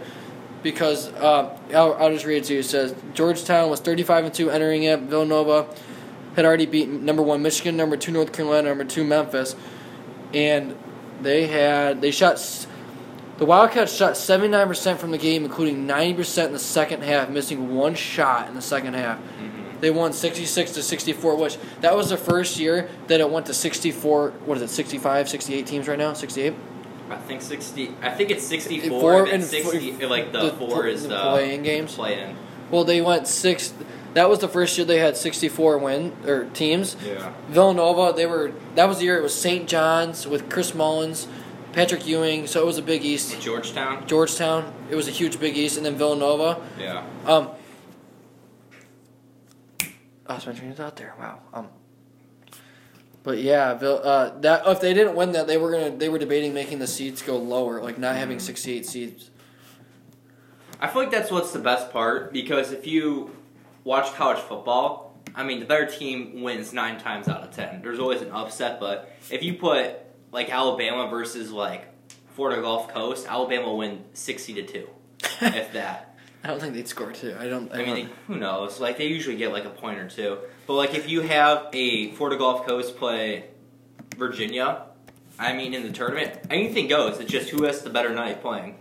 [0.63, 2.60] because uh, I'll, I'll just read it to you.
[2.60, 5.00] It says Georgetown was 35 and two entering it.
[5.02, 5.67] Villanova
[6.36, 9.56] had already beaten number one Michigan, number two North Carolina, number two Memphis,
[10.34, 10.78] and
[11.21, 12.67] they had they shot
[13.38, 17.04] the Wildcats shot seventy nine percent from the game, including ninety percent in the second
[17.04, 19.19] half, missing one shot in the second half.
[19.82, 23.30] They won sixty six to sixty four, which that was the first year that it
[23.30, 24.32] went to sixty four.
[24.45, 26.13] What is it, 65, 68 teams right now?
[26.13, 26.54] Sixty eight.
[27.12, 27.93] I think sixty.
[28.02, 29.02] I think it's sixty-four.
[29.02, 29.91] Four and and sixty.
[29.91, 31.95] four- like the, four is the, play-in games.
[31.95, 32.36] Play-in.
[32.69, 33.74] Well, they went six.
[34.13, 36.95] That was the first year they had sixty four win or teams.
[37.06, 37.34] Yeah.
[37.50, 39.67] Villanova, they were that was the year it was St.
[39.67, 41.28] John's with Chris Mullins,
[41.74, 43.39] Patrick Ewing, so it was a Big East.
[43.41, 44.08] Georgetown.
[44.08, 46.62] Georgetown, it was a huge Big East, and then Villanova.
[46.80, 47.06] Yeah.
[47.26, 47.50] Um,
[50.28, 51.13] oh, is out there.
[51.19, 51.39] Wow.
[51.54, 51.69] Um,
[53.23, 56.53] but yeah, uh, that if they didn't win that, they were gonna they were debating
[56.53, 59.29] making the seeds go lower, like not having sixty eight seeds.
[60.79, 63.29] I feel like that's what's the best part because if you
[63.84, 67.84] watch college football, I mean, the better team wins nine times out of ten.
[67.84, 69.97] There's always an upset, but if you put
[70.31, 71.88] like Alabama versus like
[72.34, 74.88] Florida Gulf Coast, Alabama will win sixty to two,
[75.41, 76.07] if that.
[76.43, 77.36] I don't think they'd score two.
[77.39, 77.71] I don't.
[77.71, 78.80] I, I mean, don't- they, who knows?
[78.80, 80.38] Like they usually get like a point or two.
[80.67, 83.45] But like if you have a Florida Gulf Coast play
[84.17, 84.84] Virginia,
[85.39, 87.19] I mean in the tournament, anything goes.
[87.19, 88.75] It's just who has the better night playing.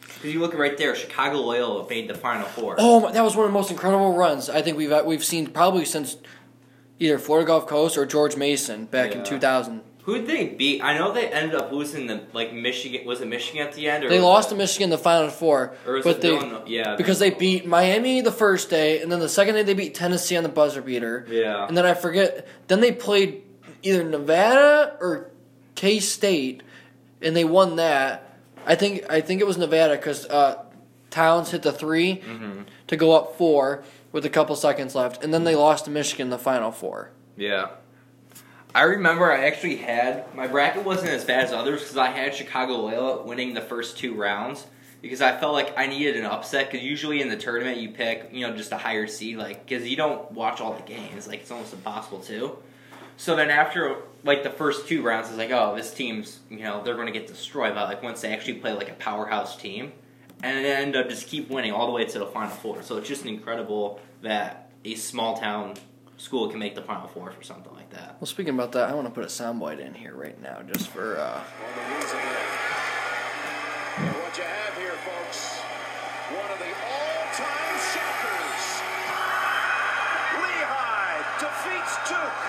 [0.00, 2.76] Because you look right there, Chicago Loyola made the Final Four.
[2.78, 5.46] Oh, my- that was one of the most incredible runs I think we've we've seen
[5.48, 6.16] probably since
[6.98, 9.82] either Florida Gulf Coast or George Mason back in 2000.
[10.08, 10.82] Who did they beat?
[10.82, 13.04] I know they ended up losing the like Michigan.
[13.04, 14.04] Was it Michigan at the end?
[14.04, 16.72] Or They lost to Michigan in the Final Four, Or was but it they?
[16.72, 16.96] Yeah.
[16.96, 20.34] because they beat Miami the first day, and then the second day they beat Tennessee
[20.38, 21.66] on the buzzer beater, Yeah.
[21.68, 22.48] and then I forget.
[22.68, 23.42] Then they played
[23.82, 25.30] either Nevada or
[25.74, 26.62] K State,
[27.20, 28.34] and they won that.
[28.66, 30.62] I think I think it was Nevada because uh,
[31.10, 32.64] Townes hit the 3 Mhm.
[32.86, 36.28] to go up four with a couple seconds left, and then they lost to Michigan
[36.28, 37.10] in the Final Four.
[37.36, 37.66] Yeah.
[38.74, 42.34] I remember I actually had my bracket wasn't as bad as others because I had
[42.34, 44.66] Chicago Loyola winning the first two rounds
[45.00, 48.28] because I felt like I needed an upset because usually in the tournament you pick
[48.32, 51.40] you know just a higher seed like because you don't watch all the games like
[51.40, 52.58] it's almost impossible to.
[53.16, 56.82] So then after like the first two rounds, it's like oh this team's you know
[56.82, 59.92] they're going to get destroyed by like once they actually play like a powerhouse team,
[60.42, 62.82] and end up just keep winning all the way to the final four.
[62.82, 65.74] So it's just incredible that a small town
[66.18, 68.16] school can make the final four for something like that.
[68.20, 70.88] Well, speaking about that, I want to put a soundbite in here right now just
[70.88, 71.16] for.
[71.18, 71.42] Uh, on
[71.76, 72.44] the knees again.
[73.98, 75.58] What you have here, folks,
[76.30, 78.66] one of the all-time shockers.
[80.42, 82.42] Lehigh defeats Duke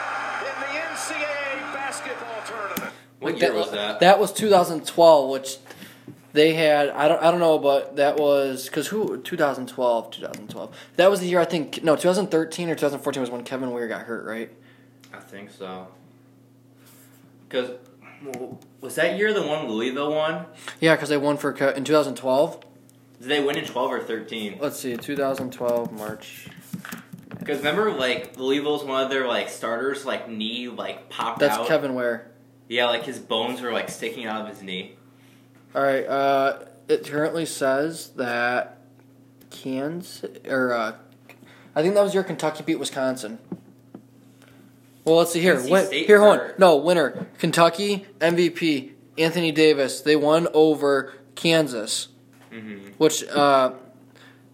[0.45, 2.93] in the NCAA basketball tournament.
[3.19, 3.99] What Like year was that?
[3.99, 5.57] That was 2012, which
[6.33, 6.89] they had.
[6.89, 7.21] I don't.
[7.21, 9.21] I don't know, but that was because who?
[9.21, 10.11] 2012.
[10.11, 10.75] 2012.
[10.97, 11.83] That was the year I think.
[11.83, 14.51] No, 2013 or 2014 was when Kevin Ware got hurt, right?
[15.13, 15.87] I think so.
[17.47, 17.71] Because
[18.81, 20.45] was that year the one Louisville won?
[20.79, 22.65] Yeah, because they won for in 2012.
[23.19, 24.57] Did they win in twelve or thirteen?
[24.61, 26.47] Let's see, 2012 March.
[27.37, 31.57] Because remember, like Louisville's one of their like starters, like knee like popped That's out.
[31.59, 32.31] That's Kevin Ware.
[32.67, 34.95] Yeah, like his bones were like sticking out of his knee.
[35.75, 36.05] All right.
[36.05, 38.77] Uh, it currently says that
[39.51, 40.95] Kansas or uh,
[41.75, 43.39] I think that was your Kentucky beat Wisconsin.
[45.05, 45.55] Well, let's see here.
[45.69, 46.51] Win- State here, hold on.
[46.57, 47.27] No, winner.
[47.39, 50.01] Kentucky MVP Anthony Davis.
[50.01, 52.09] They won over Kansas,
[52.51, 52.93] Mm-hmm.
[52.97, 53.73] which uh,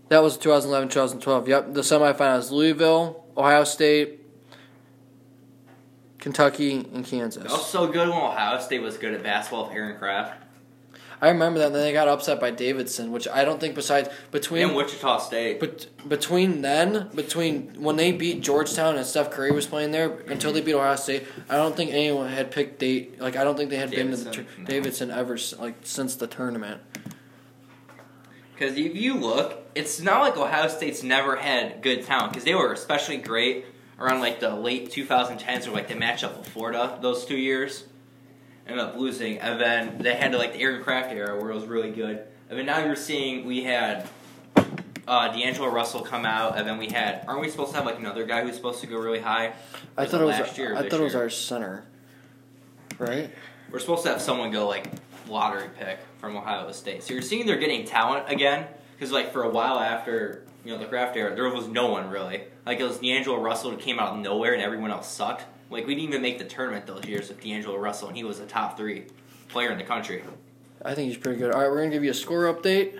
[0.10, 1.47] that was 2011, 2012.
[1.47, 4.19] Yep, the semifinals: Louisville, Ohio State,
[6.19, 7.43] Kentucky, and Kansas.
[7.43, 10.41] That was so good when Ohio State was good at basketball with Aaron Craft.
[11.21, 11.67] I remember that.
[11.67, 13.75] And then they got upset by Davidson, which I don't think.
[13.75, 15.60] Besides between And Wichita State.
[15.60, 20.51] But between then, between when they beat Georgetown and Steph Curry was playing there until
[20.51, 23.19] they beat Ohio State, I don't think anyone had picked date.
[23.19, 24.65] Like I don't think they had been to the Davidson, tur- no.
[24.65, 26.82] Davidson ever like since the tournament.
[28.54, 32.32] Because if you look, it's not like Ohio State's never had good talent.
[32.32, 33.65] Because they were especially great
[33.99, 37.86] around like the late 2010s, or like the matchup with Florida those two years.
[38.67, 41.65] Ended up losing, and then they had like the Aaron Craft era where it was
[41.65, 42.25] really good.
[42.49, 44.08] And then now you're seeing we had
[45.08, 47.99] uh, D'Angelo Russell come out, and then we had aren't we supposed to have like
[47.99, 49.54] another guy who's supposed to go really high?
[49.97, 50.39] I thought it was.
[50.39, 51.86] last year I thought it was our center,
[52.97, 53.30] right?
[53.71, 54.88] We're supposed to have someone go like
[55.28, 57.04] lottery pick from Ohio State.
[57.04, 58.65] So you're seeing they're getting talent again
[58.97, 62.10] because like for a while after you know the Craft era, there was no one
[62.10, 62.43] really.
[62.65, 65.43] Like it was D'Angelo Russell who came out of nowhere and everyone else sucked.
[65.69, 68.39] Like we didn't even make the tournament those years with D'Angelo Russell and he was
[68.39, 69.06] a top three
[69.47, 70.23] player in the country.
[70.84, 71.51] I think he's pretty good.
[71.51, 72.99] All right, we're gonna give you a score update.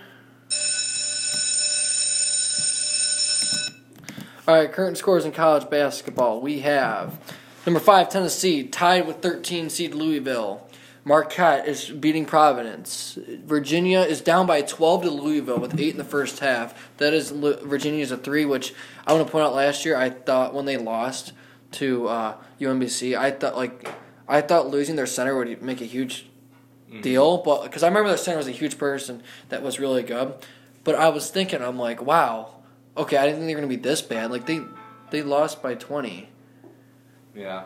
[4.48, 6.40] All right, current scores in college basketball.
[6.40, 7.20] We have
[7.66, 10.68] number five Tennessee tied with 13 seed Louisville.
[11.04, 13.18] Marquette is beating Providence.
[13.46, 16.90] Virginia is down by 12 to Louisville with eight in the first half.
[16.98, 18.74] That is Virginia's a three, which
[19.06, 19.54] I want to point out.
[19.54, 21.32] Last year, I thought when they lost
[21.76, 23.88] to uh, UMBC, I thought like
[24.28, 26.28] I thought losing their center would make a huge
[27.02, 30.34] deal, but because I remember their center was a huge person that was really good.
[30.84, 32.56] But I was thinking, I'm like, wow,
[32.96, 34.32] okay, I didn't think they were gonna be this bad.
[34.32, 34.62] Like they
[35.12, 36.30] they lost by 20.
[37.36, 37.64] Yeah.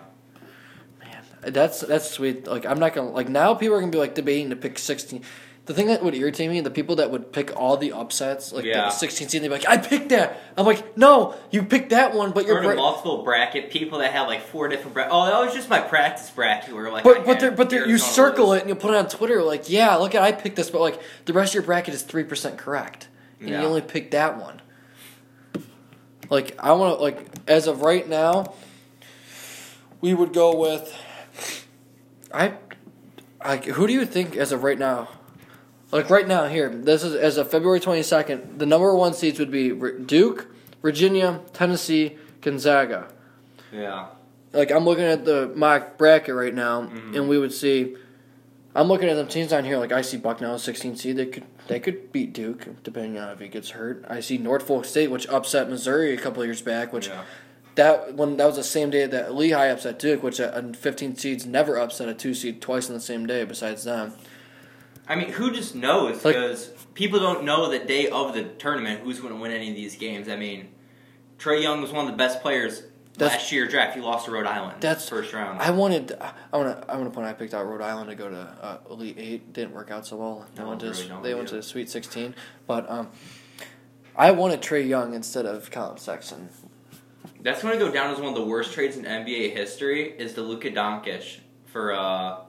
[1.00, 2.48] Man, that's that's sweet.
[2.48, 5.24] Like I'm not gonna like now people are gonna be like debating to pick 16.
[5.70, 8.66] The thing that would irritate me, the people that would pick all the upsets, like
[8.66, 8.86] Yeah.
[8.86, 10.42] the 16 seed, they'd be like, I picked that.
[10.58, 14.12] I'm like, no, you picked that one, but you're in a multiple bracket, people that
[14.12, 15.14] have like four different brackets.
[15.16, 16.74] Oh, that was just my practice bracket.
[16.74, 18.58] Where like, I But but had they're, but they're, you Arizona circle lose.
[18.58, 20.82] it and you put it on Twitter like, yeah, look at I picked this, but
[20.82, 23.08] like the rest of your bracket is three percent correct,
[23.40, 23.62] and Yeah.
[23.62, 24.64] you only picked that one.
[26.32, 28.54] Like I want to like as of right now,
[30.02, 30.92] we would go with.
[32.34, 32.54] I,
[33.46, 35.10] like who do you think as of right now?
[35.92, 38.60] Like right now here, this is as of February twenty second.
[38.60, 39.70] The number one seeds would be
[40.06, 40.48] Duke,
[40.82, 43.08] Virginia, Tennessee, Gonzaga
[43.72, 44.08] Yeah.
[44.54, 47.16] like I'm looking at the mock bracket right now, Mhm.
[47.16, 47.96] and we would see.
[48.76, 49.78] I'm looking at them teams down here.
[49.78, 51.18] Like I see Bucknell, 16 seed.
[51.18, 54.04] They could they could beat Duke depending on if he gets hurt.
[54.08, 56.94] I see Norfolk State, which upset Missouri a couple of years back.
[56.94, 57.22] Which yeah.
[57.76, 61.48] that when that was the same day that Lehigh upset Duke, which a 15 seeds
[61.48, 63.44] never upset a two seed twice in the same day.
[63.44, 64.14] Besides them,
[65.10, 66.24] I mean, who just knows?
[66.24, 69.70] Like- Because people don't know the day of the tournament who's going to win any
[69.70, 70.30] of these games.
[70.30, 70.70] I mean,
[71.40, 72.84] Trae Young was one of the best players
[73.18, 73.96] last year draft.
[73.96, 74.82] He lost to Rhode Island.
[74.82, 75.60] That's- first round.
[75.60, 76.16] I wanted.
[76.54, 76.92] I want to.
[76.92, 77.28] I want to point.
[77.28, 79.52] I picked out Rhode Island to go to uh, Elite Eight.
[79.54, 80.46] Didn't work out so well.
[80.56, 80.88] They No, went to.
[80.92, 82.36] really they went to Sweet Sixteen.
[82.68, 83.10] But um,
[84.16, 86.50] I wanted Trae Young instead of Collin Sexton.
[87.42, 90.12] That's going to go down as one of the worst trades in NBA history.
[90.12, 92.42] Is the Luka Doncic for uh,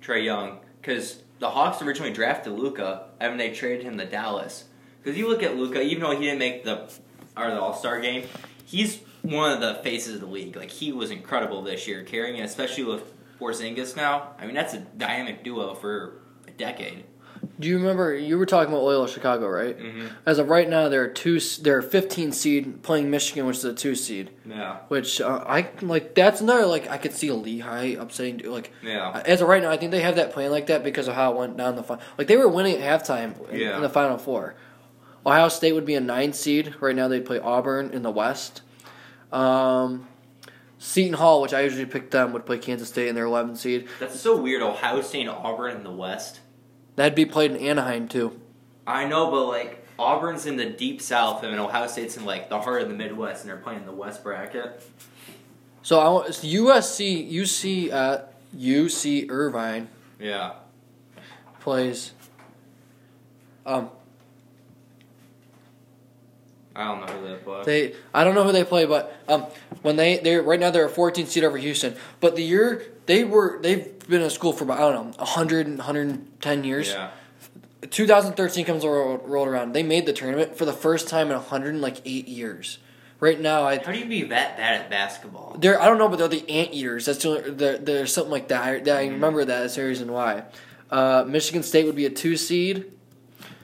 [0.00, 4.64] Trae Young because the Hawks originally drafted Luka, and they traded him to Dallas.
[5.02, 6.90] Because you look at Luka, even though he didn't make the
[7.36, 8.26] or the All Star game,
[8.64, 10.56] he's one of the faces of the league.
[10.56, 14.30] Like he was incredible this year, carrying especially with Porzingis now.
[14.38, 17.04] I mean, that's a dynamic duo for a decade.
[17.58, 19.78] Do you remember you were talking about Loyola Chicago, right?
[19.78, 20.06] Mm-hmm.
[20.26, 21.40] As of right now, they're two.
[21.62, 24.30] They're 15 seed playing Michigan, which is a two seed.
[24.44, 26.14] Yeah, Which uh, I like.
[26.14, 28.40] That's another like I could see a Lehigh upsetting.
[28.44, 31.08] Like yeah, as of right now, I think they have that plan like that because
[31.08, 32.02] of how it went down the final.
[32.18, 33.76] Like they were winning at halftime in, Yeah.
[33.76, 34.54] in the final four.
[35.24, 37.08] Ohio State would be a nine seed right now.
[37.08, 38.60] They'd play Auburn in the West.
[39.32, 40.06] Um,
[40.78, 43.88] Seton Hall, which I usually pick them, would play Kansas State in their 11 seed.
[43.98, 44.62] that's so weird.
[44.62, 46.40] Ohio State and Auburn in the West.
[46.96, 48.40] That'd be played in Anaheim too.
[48.86, 52.60] I know, but like Auburn's in the deep south, and Ohio State's in like the
[52.60, 54.82] heart of the Midwest, and they're playing the West bracket.
[55.82, 60.54] So I want it's USC, UC at UC Irvine Yeah,
[61.60, 62.12] plays.
[63.64, 63.90] Um,
[66.74, 67.62] I don't know who they play.
[67.64, 69.46] They, I don't know who they play, but um,
[69.82, 71.96] when they they right now they're a 14 seed over Houston.
[72.20, 75.68] But the year they were they've been in school for about I don't know 100
[75.78, 76.90] 110 years.
[76.90, 77.10] yeah,
[77.90, 79.72] 2013 comes rolled, rolled around.
[79.72, 82.78] They made the tournament for the first time in 108 years.
[83.18, 85.56] Right now, I how do you be that bad at basketball?
[85.58, 87.06] they're I don't know, but they're the anteaters.
[87.06, 88.62] That's the they're, they're something like that.
[88.62, 89.10] I, that Mm-hmm.
[89.10, 89.60] I remember that.
[89.60, 90.44] That's the reason why.
[90.90, 92.92] Uh, Michigan State would be a two seed.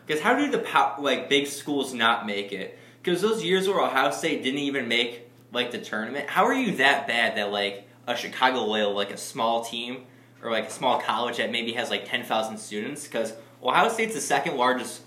[0.07, 0.65] Because how do the
[0.99, 2.79] like big schools not make it?
[3.03, 6.77] Because those years where Ohio State didn't even make like the tournament, how are you
[6.77, 10.05] that bad that like a Chicago Loyola, like a small team
[10.43, 13.05] or like a small college that maybe has like ten thousand students?
[13.05, 15.03] Because Ohio State's the second largest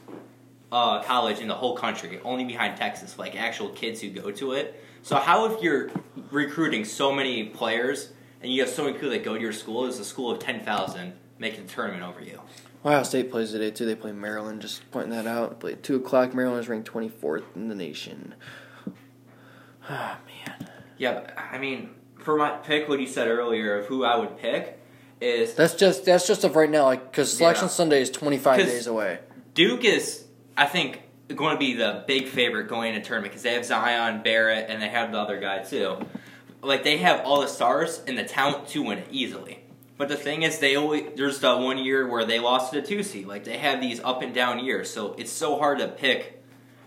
[0.71, 4.53] uh, college in the whole country, only behind Texas, like actual kids who go to
[4.53, 4.83] it.
[5.01, 5.91] So how if you're
[6.31, 8.09] recruiting so many players
[8.41, 10.39] and you have so many people that go to your school, is a school of
[10.39, 12.39] ten thousand making the tournament over you?
[12.83, 13.85] Ohio State plays today too.
[13.85, 14.61] They play Maryland.
[14.61, 15.59] Just pointing that out.
[15.59, 16.33] Play at two o'clock.
[16.33, 18.35] Maryland is ranked 24th in the nation.
[19.87, 21.91] Ah man, Yeah, I mean,
[22.25, 24.79] for my pick, what you said earlier of who I would pick
[25.21, 26.85] is that's just that's just of right now.
[26.85, 27.69] Like because Selection Yeah.
[27.69, 29.19] Sunday is 25 days away.
[29.53, 30.25] Duke is,
[30.57, 34.23] I think, going to be the big favorite going into tournament because they have Zion,
[34.23, 35.97] Barrett, and they have the other guy too.
[36.61, 39.59] Like they have all the stars and the talent to win it easily.
[39.97, 42.87] But the thing is, they always there's the one year where they lost to the
[42.87, 43.27] two seed.
[43.27, 46.43] Like they have these up and down years, so it's so hard to pick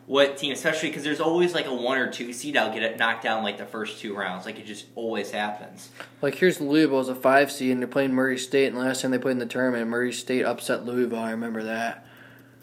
[0.09, 2.57] what team, especially because there's always like a one or two seed.
[2.57, 4.47] I'll get it knocked down like the first two rounds.
[4.47, 5.91] Like it just always happens.
[6.23, 8.67] Like here's Louisville as a five seed, and they're playing Murray State.
[8.69, 11.19] And last time they played in the tournament, Murray State upset Louisville.
[11.21, 12.07] I remember that.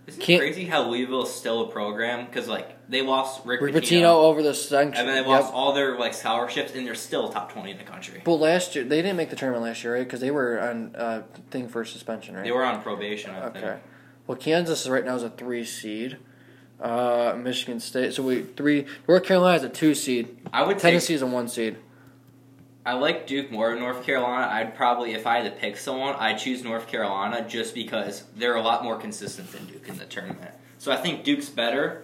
[0.08, 2.26] Isn't Can't- crazy how Louisville is still a program?
[2.26, 5.00] Because like they lost Rick, Pitino, over the century.
[5.00, 7.84] and then they lost all their like scholarships, and they're still top twenty in the
[7.84, 8.22] country.
[8.24, 10.04] But last year they didn't make the tournament last year, right?
[10.04, 12.44] Because they were on uh, thing for suspension, right?
[12.44, 13.32] They were on probation.
[13.32, 13.66] I think.
[13.66, 13.80] Okay.
[14.28, 16.18] Well, Kansas right now is a three seed.
[16.80, 18.14] Uh, Michigan State.
[18.14, 18.86] So we three.
[19.08, 20.38] North Carolina is a two seed.
[20.52, 20.92] I would take.
[20.92, 21.78] Tennessee is a one seed.
[22.86, 24.48] I like Duke more than North Carolina.
[24.52, 28.58] I'd probably, if I had to pick someone, I'd choose North Carolina just because they're
[28.58, 30.52] a lot more consistent than Duke in the tournament.
[30.78, 32.04] So I think Duke's better.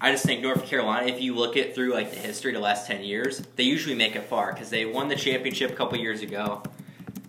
[0.00, 2.86] I just think North Carolina, if you look at through like the history the last
[2.86, 6.20] ten years, they usually make it far because they won the championship a couple years
[6.20, 6.62] ago.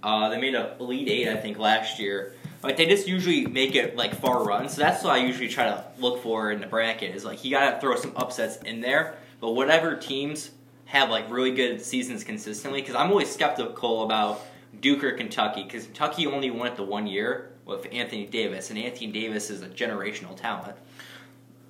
[0.03, 2.33] Uh, they made a Elite Eight, I think, last year.
[2.61, 4.73] Like they just usually make it like far runs.
[4.73, 7.15] So that's what I usually try to look for in the bracket.
[7.15, 9.17] Is like you gotta throw some upsets in there.
[9.39, 10.51] But whatever teams
[10.85, 14.41] have like really good seasons consistently, because I'm always skeptical about
[14.81, 18.79] Duke or Kentucky, because Kentucky only won it the one year with Anthony Davis, and
[18.79, 20.75] Anthony Davis is a generational talent.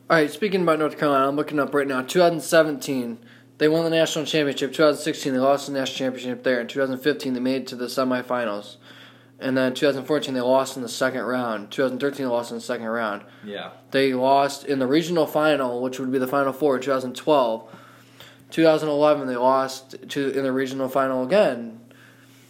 [0.10, 0.32] All right.
[0.32, 2.02] Speaking about North Carolina, I'm looking up right now.
[2.02, 3.20] 2017,
[3.60, 4.72] they won the national championship.
[4.72, 6.60] 2016, they lost the national championship there.
[6.60, 8.78] In 2015, they made it to the semifinals.
[9.42, 11.72] And then 2014, they lost in the second round.
[11.72, 13.22] 2013, they lost in the second round.
[13.44, 13.72] Yeah.
[13.92, 17.76] They lost in the regional final, which would be the final four in 2012.
[18.52, 21.80] 2011, they lost to in the regional final again.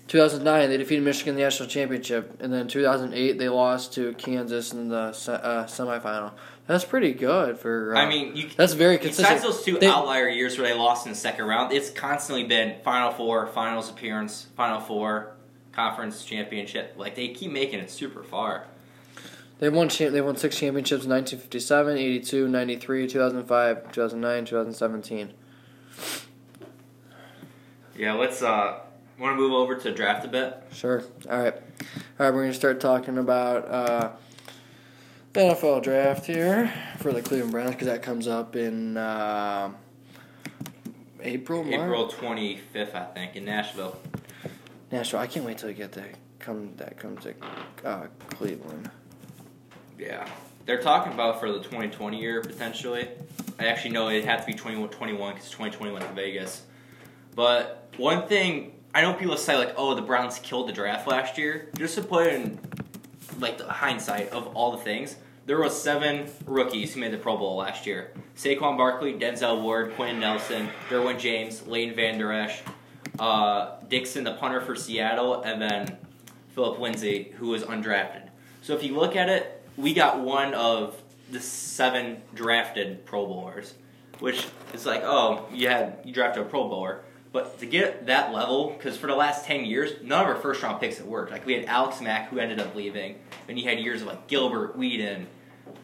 [0.08, 4.74] 2009, they defeated Michigan in the national championship, and then 2008, they lost to Kansas
[4.74, 6.32] in the se- uh, semifinal.
[6.66, 7.96] That's pretty good for.
[7.96, 9.28] Uh, I mean, you, that's very consistent.
[9.28, 12.44] besides those two They- outlier years where they lost in the second round, it's constantly
[12.46, 15.34] been Final Four, Finals appearance, Final Four,
[15.80, 16.96] Conference Championship.
[16.98, 18.66] Like they keep making it super far.
[19.60, 19.88] They won.
[19.88, 25.34] Cha- they won six championships: 1957, 82, 93, 2005, 2009, 2017.
[27.98, 28.80] Yeah, let's uh
[29.18, 30.62] want to move over to draft a bit.
[30.74, 31.02] Sure.
[31.30, 31.54] All right.
[31.56, 31.62] All
[32.20, 32.34] right.
[32.34, 34.12] We're gonna start talking about uh,
[35.32, 39.72] the NFL draft here for the Cleveland Browns because that comes up in uh,
[41.22, 41.66] April.
[41.66, 43.98] April twenty fifth, I think, in Nashville.
[44.92, 45.20] Nashville.
[45.20, 47.34] I can't wait till we get that come that comes to
[47.86, 48.90] uh, Cleveland.
[49.98, 50.28] Yeah.
[50.66, 53.08] They're talking about for the 2020 year potentially.
[53.60, 56.64] I actually know it'd have to be 2021 because 2020 went to Vegas.
[57.36, 61.38] But one thing I know people say like, "Oh, the Browns killed the draft last
[61.38, 62.60] year." Just to put in
[63.40, 67.38] like the hindsight of all the things, there was seven rookies who made the Pro
[67.38, 72.62] Bowl last year: Saquon Barkley, Denzel Ward, Quenton Nelson, Derwin James, Leighton Vander Esch,
[73.20, 75.98] uh, Dickson, the punter for Seattle, and then
[76.50, 78.30] Philip Lindsay, who was undrafted.
[78.62, 83.74] So if you look at it, we got one of the seven drafted Pro Bowlers,
[84.20, 87.02] which is like, oh, you had you drafted a Pro Bowler.
[87.32, 90.64] But to get that level, because for the last ten years, none of our first
[90.64, 91.32] round picks have worked.
[91.32, 94.28] Like we had Alex Mack, who ended up leaving, and you had years of like
[94.28, 95.26] Gilbert, Weeden,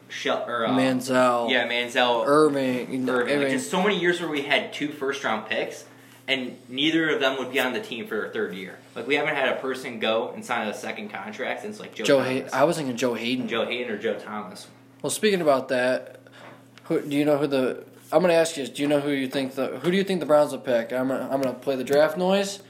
[0.08, 3.44] Shel- or uh, Manziel, yeah, Manziel, Erving, know, Erving.
[3.44, 5.84] Like, just so many years where we had two first round picks,
[6.28, 8.78] and neither of them would be on the team for their third year.
[8.94, 12.04] Like we haven't had a person go and sign a second contract since like Joe,
[12.04, 12.22] Joe.
[12.22, 12.50] Haden.
[12.52, 13.48] I was thinking Joe Haden.
[13.48, 14.66] Joe Haden or Joe Thomas.
[15.02, 16.20] Well, speaking about that,
[16.84, 17.84] who, do you know who the?
[18.12, 18.66] I'm going to ask you.
[18.66, 19.78] Do you know who you think the?
[19.78, 20.92] Who do you think the Browns will pick?
[20.92, 22.60] I'm gonna, I'm going to play the draft noise.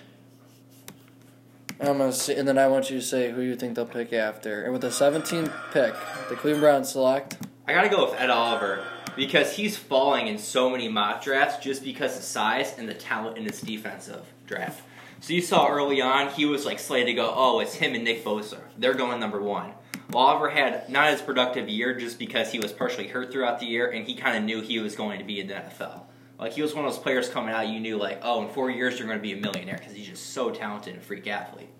[1.78, 3.74] And I'm going to see, and then I want you to say who you think
[3.74, 4.62] they'll pick after.
[4.62, 5.94] And with the 17th pick,
[6.30, 7.36] the Cleveland Browns select.
[7.68, 8.84] I gotta go with Ed Oliver
[9.16, 13.38] because he's falling in so many mock drafts just because of size and the talent
[13.38, 14.82] in his defensive draft.
[15.20, 18.04] So you saw early on he was like slated to go, oh, it's him and
[18.04, 18.60] Nick Bosa.
[18.78, 19.72] They're going number one.
[20.14, 23.90] Oliver had not as productive year just because he was partially hurt throughout the year
[23.90, 26.02] and he kind of knew he was going to be in the NFL.
[26.38, 28.70] Like he was one of those players coming out you knew like, oh, in four
[28.70, 31.70] years you're going to be a millionaire because he's just so talented and freak athlete.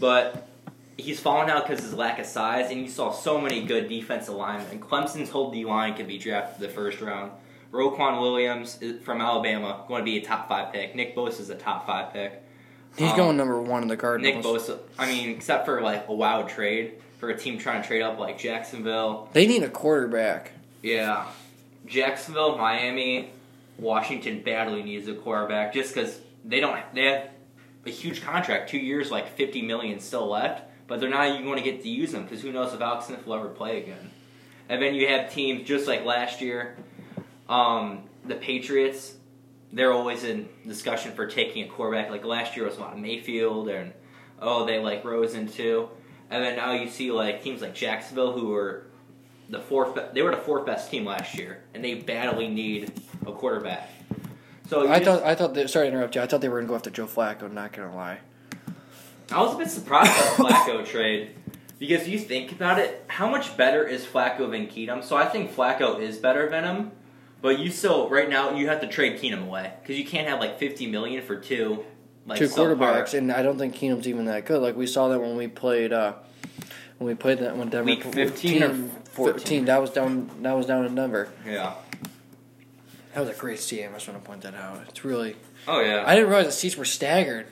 [0.00, 0.48] But
[0.96, 3.88] he's fallen out because of his lack of size, and you saw so many good
[3.88, 4.80] defensive linemen.
[4.80, 7.32] Clemson's whole D line could be drafted the first round.
[7.72, 10.94] Roquan Williams from Alabama going to be a top five pick.
[10.94, 12.40] Nick Bosa is a top five pick.
[12.96, 14.34] He's Um, going number one in the Cardinals.
[14.36, 17.88] Nick Bosa, I mean, except for like a wild trade for a team trying to
[17.88, 19.28] trade up like Jacksonville.
[19.32, 20.52] They need a quarterback.
[20.82, 21.26] Yeah,
[21.86, 23.30] Jacksonville, Miami,
[23.78, 26.78] Washington badly needs a quarterback just because they don't.
[26.94, 27.28] They have
[27.86, 31.62] a huge contract, two years, like fifty million still left, but they're not even going
[31.62, 34.10] to get to use them because who knows if Alex Smith will ever play again.
[34.68, 36.76] And then you have teams just like last year,
[37.48, 39.14] um, the Patriots.
[39.72, 42.10] They're always in discussion for taking a quarterback.
[42.10, 43.92] Like last year was a lot of Mayfield, and
[44.40, 45.88] oh, they like rose into.
[46.30, 48.86] And then now you see like teams like Jacksonville who were
[49.50, 49.98] the fourth.
[50.14, 52.92] They were the fourth best team last year, and they badly need
[53.26, 53.90] a quarterback.
[54.68, 55.22] So I just- thought.
[55.24, 55.54] I thought.
[55.54, 56.22] They, sorry to interrupt you.
[56.22, 57.50] I thought they were going to go after Joe Flacco.
[57.52, 58.20] Not going to lie.
[59.32, 61.30] I was a bit surprised by the Flacco trade
[61.78, 65.02] Because you think about it, how much better is Flacco than Keenum?
[65.02, 66.92] So I think Flacco is better than him,
[67.42, 70.40] but you still right now you have to trade Keenum away because you can't have
[70.40, 71.84] like fifty million for two
[72.26, 74.62] like two subpar- quarterbacks, and I don't think Keenum's even that good.
[74.62, 76.14] Like we saw that when we played uh,
[76.98, 78.74] when we played that when Denver Week 15 or
[79.12, 79.38] 14?
[79.38, 80.30] 15, That was down.
[80.42, 81.28] That was down in Denver.
[81.46, 81.74] Yeah.
[83.14, 83.90] That was a great game.
[83.90, 84.82] I just want to point that out.
[84.88, 85.36] It's really.
[85.68, 86.02] Oh yeah.
[86.06, 87.46] I didn't realize the seats were staggered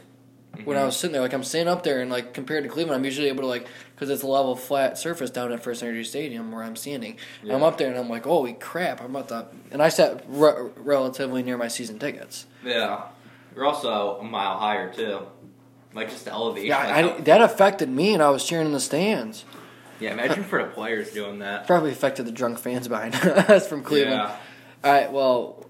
[0.65, 1.23] when I was sitting there.
[1.23, 3.67] Like I'm sitting up there, and like compared to Cleveland, I'm usually able to like
[3.95, 7.17] because it's a level flat surface down at First Energy Stadium where I'm standing.
[7.43, 7.55] Yeah.
[7.55, 9.01] I'm up there, and I'm like, holy crap!
[9.01, 9.47] I'm about to.
[9.71, 12.47] And I sat re- relatively near my season tickets.
[12.65, 13.05] Yeah.
[13.55, 15.21] You're also a mile higher too.
[15.95, 16.69] Like just the elevation.
[16.69, 19.45] Yeah, like I, that affected me, and I was cheering in the stands.
[20.01, 20.13] yeah.
[20.13, 21.67] Imagine for the players doing that.
[21.67, 24.15] Probably affected the drunk fans behind us from Cleveland.
[24.23, 24.37] Yeah.
[24.85, 25.62] All right, well,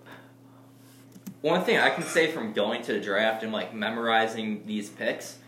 [1.42, 5.38] One thing I can say from going to the draft and like memorizing these picks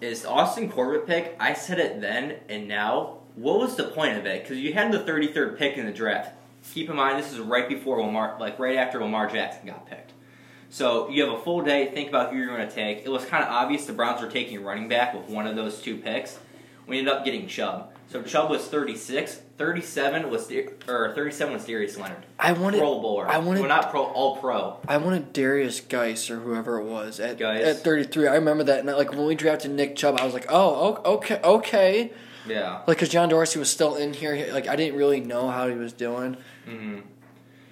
[0.00, 1.36] is Austin Corbett pick.
[1.38, 3.18] I said it then and now.
[3.36, 4.42] What was the point of it?
[4.42, 6.32] Because you had the 33rd pick in the draft.
[6.72, 10.12] Keep in mind this is right before Lamar, like right after Lamar Jackson got picked.
[10.70, 11.86] So you have a full day.
[11.86, 13.04] Think about who you're going to take.
[13.04, 15.80] It was kind of obvious the Browns were taking running back with one of those
[15.80, 16.36] two picks.
[16.88, 17.93] We ended up getting Chubb.
[18.08, 19.40] So Chubb was 36.
[19.56, 20.52] 37 was
[20.88, 22.26] or 37 was Darius Leonard.
[22.38, 23.28] I wanted Pro bowler.
[23.28, 24.78] I wanted well, not pro, all pro.
[24.88, 27.64] I wanted Derrius Guice or whoever it was at Geis.
[27.64, 28.26] at 33.
[28.26, 28.80] I remember that.
[28.80, 32.12] And like when we drafted Nick Chubb, I was like, oh, okay, okay.
[32.48, 32.78] Yeah.
[32.86, 34.52] Like because John Dorsey was still in here.
[34.52, 36.36] Like I didn't really know how he was doing.
[36.66, 36.98] hmm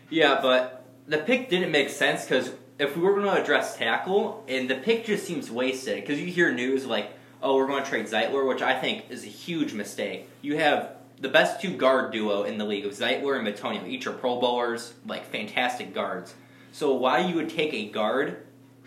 [0.09, 4.45] Yeah, but the pick didn't make sense because if we were going to address tackle,
[4.49, 7.11] and the pick just seems wasted because you hear news like,
[7.43, 10.29] oh, we're going to trade Zeitler, which I think is a huge mistake.
[10.41, 13.87] You have the best two guard duo in the league of Zeitler and Bitonio.
[13.87, 16.35] Each are Pro Bowlers, like fantastic guards.
[16.73, 18.45] So why you would take a guard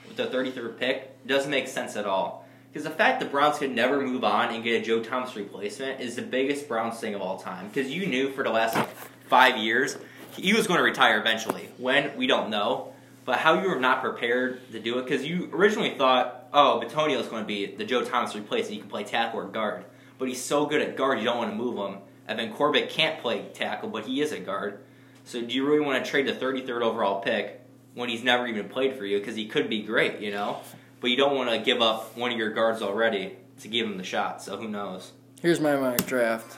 [0.07, 2.45] with the 33rd pick doesn't make sense at all.
[2.71, 6.01] Because the fact the Browns could never move on and get a Joe Thomas replacement
[6.01, 7.69] is the biggest Browns thing of all time.
[7.69, 8.89] Because you knew for the last like,
[9.29, 9.97] five years
[10.35, 11.69] he was going to retire eventually.
[11.77, 12.93] When we don't know,
[13.25, 17.19] but how you were not prepared to do it because you originally thought, oh, Bitonio
[17.19, 18.73] is going to be the Joe Thomas replacement.
[18.73, 19.83] He can play tackle or guard,
[20.17, 21.99] but he's so good at guard you don't want to move him.
[22.27, 24.79] And then Corbett can't play tackle, but he is a guard.
[25.25, 27.61] So do you really want to trade the 33rd overall pick
[27.95, 29.19] when he's never even played for you?
[29.19, 30.61] Because he could be great, you know.
[31.01, 33.97] But you don't want to give up one of your guards already to give him
[33.97, 34.41] the shot.
[34.41, 35.11] So who knows?
[35.41, 36.57] Here's my mock draft.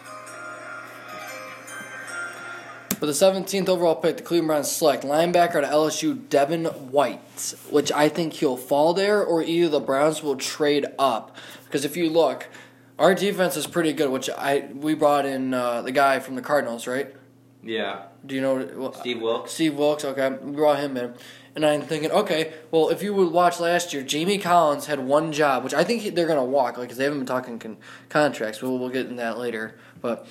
[3.00, 7.92] For the 17th overall pick, the Cleveland Browns select linebacker to LSU Devin White, which
[7.92, 11.36] I think he'll fall there, or either the Browns will trade up.
[11.66, 12.48] Because if you look,
[12.98, 14.10] our defense is pretty good.
[14.10, 17.14] Which I we brought in uh, the guy from the Cardinals, right?
[17.64, 19.52] Yeah, Do you know well, Steve Wilks.
[19.52, 21.14] Steve Wilks, okay, we brought him in.
[21.54, 25.32] And I'm thinking, okay, well, if you would watch last year, Jamie Collins had one
[25.34, 27.58] job, which I think he- they're going to walk, like, 'cause they haven't been talking
[27.60, 27.78] con-
[28.10, 28.62] contracts.
[28.62, 29.76] We'll, we'll get in that later.
[30.02, 30.28] But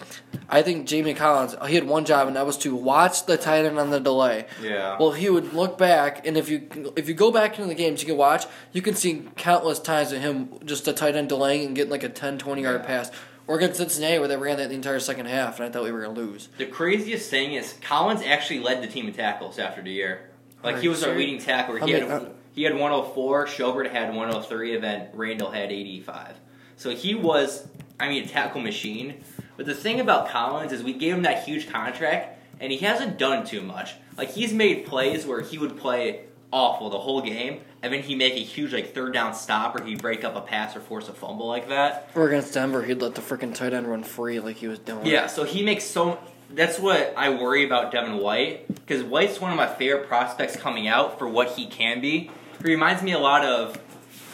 [0.49, 3.65] I think Jamie Collins, he had one job, and that was to watch the tight
[3.65, 4.47] end on the delay.
[4.63, 4.97] Yeah.
[4.99, 8.01] Well, he would look back, and if you if you go back into the games
[8.03, 11.67] you can watch, you can see countless times of him just a tight end delaying
[11.67, 12.87] and getting like a 10, 20 yard Yeah.
[12.87, 13.11] pass.
[13.49, 15.93] Or against Cincinnati, where they ran that the entire second half, and I thought we
[15.93, 16.49] were going to lose.
[16.59, 20.31] The craziest thing is Collins actually led the team in tackles after the year.
[20.65, 21.79] Like he was our leading tackler.
[21.79, 23.47] He had uh, he had 104.
[23.47, 26.35] Schobert had 103, and then Randall had 85.
[26.77, 27.69] So he was,
[28.01, 29.23] I mean, a tackle machine.
[29.57, 33.19] But the thing about Collins is we gave him that huge contract, and he hasn't
[33.19, 33.95] done too much.
[34.17, 38.17] Like he's made plays where he would play awful the whole game, and then he'd
[38.17, 41.09] make a huge like third down stop, or he'd break up a pass or force
[41.09, 42.11] a fumble like that.
[42.15, 45.07] Or against Denver, he'd let the freaking tight end run free like he was doing.
[45.07, 46.19] Yeah, so he makes so.
[46.51, 50.87] That's what I worry about Devin White because White's one of my favorite prospects coming
[50.87, 52.31] out for what he can be.
[52.59, 53.79] He reminds me a lot of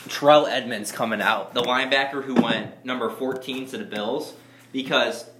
[0.09, 4.35] Terrell Edmunds coming out, the linebacker who went number 14 to the Bills,
[4.73, 5.31] because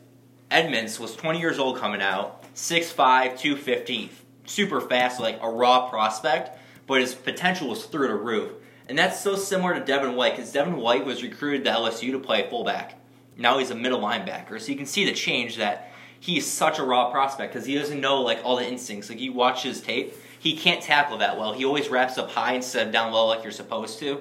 [0.51, 4.11] Edmunds was 20 years old coming out, 6'5", 250,
[4.45, 8.53] super fast, like a raw prospect, but his potential was through the roof.
[8.89, 12.19] And that's so similar to Devin White, because Devin White was recruited to LSU to
[12.19, 12.99] play fullback.
[13.37, 16.85] Now he's a middle linebacker, so you can see the change that he's such a
[16.85, 19.09] raw prospect because he doesn't know like all the instincts.
[19.09, 21.53] Like you watch his tape, he can't tackle that well.
[21.53, 24.21] He always wraps up high instead of down low like you're supposed to.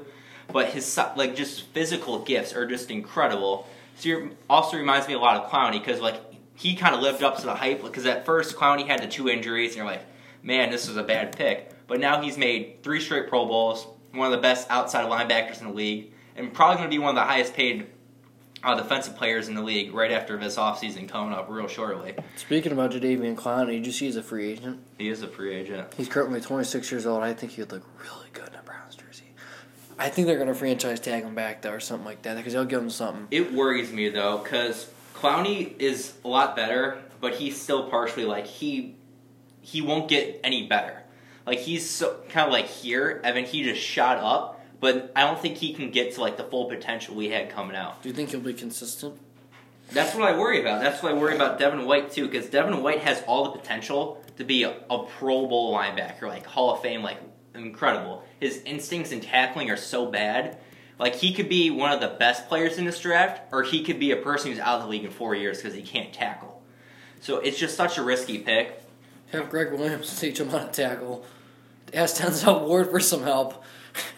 [0.51, 3.68] But his like just physical gifts are just incredible.
[4.02, 6.20] So also reminds me a lot of Clowney because like
[6.56, 7.84] he kind of lived up to the hype.
[7.84, 10.06] Because at first Clowney had the two injuries, and you're like,
[10.43, 11.72] man, this was a bad pick.
[11.88, 15.68] But now he's made three straight Pro Bowls, one of the best outside linebackers in
[15.68, 17.88] the league, and probably going to be one of the highest paid
[18.64, 22.16] uh, defensive players in the league right after this offseason coming up real shortly.
[22.36, 24.80] Speaking about Jadeveon Clowney, did you see he's a free agent?
[24.97, 25.93] He is a free agent.
[25.97, 27.24] He's currently 26 years old.
[27.24, 28.91] I think he would look really good in a Browns.
[30.02, 32.54] I think they're going to franchise tag him back, though, or something like that, because
[32.54, 33.28] they'll give him something.
[33.30, 38.47] It worries me though, because Clowney is a lot better, but he's still partially like
[38.47, 38.95] he
[39.62, 41.04] he won't get any better.
[41.45, 45.22] Like he's so kind of like here, and then he just shot up, but I
[45.22, 48.02] don't think he can get to like the full potential we had coming out.
[48.02, 49.20] Do you think he'll be consistent?
[49.91, 50.82] That's what I worry about.
[50.82, 54.24] That's what I worry about Devin White too, because Devin White has all the potential
[54.38, 57.18] to be a, a Pro Bowl linebacker, like Hall of Fame, like
[57.56, 58.24] incredible.
[58.39, 60.58] His instincts and tackling are so bad.
[60.99, 63.99] Like he could be one of the best players in this draft, or he could
[63.99, 66.62] be a person who's out of the league in four years because he can't tackle.
[67.22, 68.82] So it's just such a risky pick.
[69.32, 71.26] Have Gregg Williams teach him how to tackle.
[71.93, 73.64] Ask Denzel Ward for some help.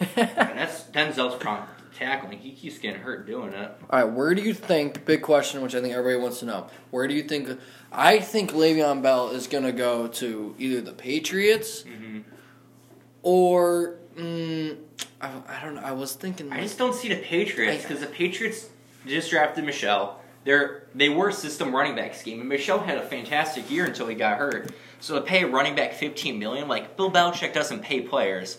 [0.00, 0.08] And
[0.38, 2.38] that's Denzel's problem tackling.
[2.38, 3.70] He keeps getting hurt doing it.
[3.88, 5.04] All right, where do you think?
[5.04, 6.66] Big question, which I think everybody wants to know.
[6.90, 7.58] Where do you think?
[7.92, 12.20] I think Le'Veon Bell is going to go to either the Patriots hmm
[13.24, 14.76] or mm,
[15.20, 15.82] I, I don't know.
[15.82, 16.52] I was thinking.
[16.52, 18.68] I just don't see the Patriots because the Patriots
[19.04, 20.20] just drafted Michel.
[20.44, 24.06] They're they were a system running back scheme, and Michel had a fantastic year until
[24.06, 24.70] he got hurt.
[25.00, 28.58] So to pay a running back fifteen million, like Bill Belichick doesn't pay players,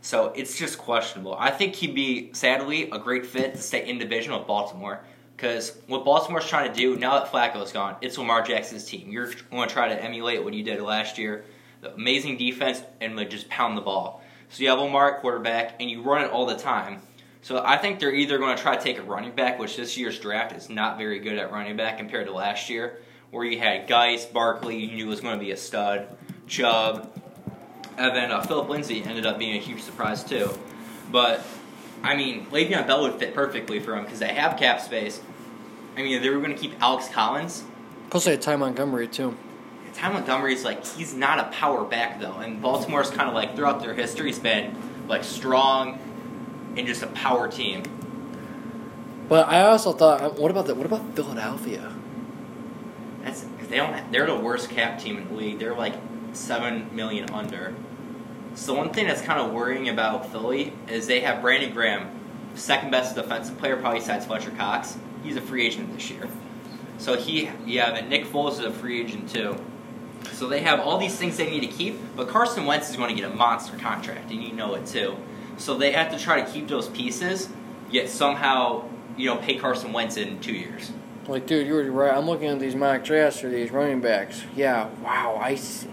[0.00, 1.34] so it's just questionable.
[1.36, 5.00] I think he'd be sadly a great fit to stay in division with Baltimore.
[5.34, 9.10] Because what Baltimore's trying to do now that Flacco's gone, it's Lamar Jackson's team.
[9.10, 11.44] You're going to try to emulate what you did last year,
[11.82, 14.22] amazing defense, and like, just pound the ball.
[14.48, 17.02] So you have Lamar at quarterback, and you run it all the time.
[17.42, 19.96] So I think they're either going to try to take a running back, which this
[19.96, 23.58] year's draft is not very good at running back compared to last year, where you
[23.58, 26.06] had Guice, Barkley, you knew was going to be a stud,
[26.46, 27.12] Chubb,
[27.98, 30.56] and then uh, Philip Lindsay ended up being a huge surprise too.
[31.10, 31.44] But
[32.02, 35.20] I mean, Le'Veon Bell would fit perfectly for them because they have cap space.
[35.96, 37.64] I mean, they were going to keep Alex Collins.
[38.10, 39.36] Plus, I had Ty Montgomery too.
[39.94, 43.82] Ty Montgomery's like he's not a power back though, and Baltimore's kind of like throughout
[43.82, 44.76] their history has been
[45.08, 45.98] like strong
[46.76, 47.82] and just a power team.
[49.28, 51.92] But I also thought, uh, what about the, what about Philadelphia?
[53.22, 54.12] That's they don't.
[54.12, 55.58] They're the worst cap team in the league.
[55.58, 55.94] They're like
[56.32, 57.74] seven million under.
[58.54, 62.10] So one thing that's kind of worrying about Philly is they have Brandon Graham,
[62.54, 64.98] second best defensive player probably besides Fletcher Cox.
[65.22, 66.28] He's a free agent this year.
[66.98, 69.56] So he, yeah, and Nick Foles is a free agent too.
[70.32, 73.14] So they have all these things they need to keep, but Carson Wentz is going
[73.14, 75.16] to get a monster contract, and you know it too.
[75.56, 77.48] So they have to try to keep those pieces,
[77.90, 78.84] yet somehow,
[79.16, 80.90] you know, pay Carson Wentz in two years.
[81.28, 82.12] Like, dude, you were right.
[82.16, 84.42] I'm looking at these mock drafts for these running backs.
[84.56, 85.38] Yeah, wow.
[85.40, 85.88] I, see,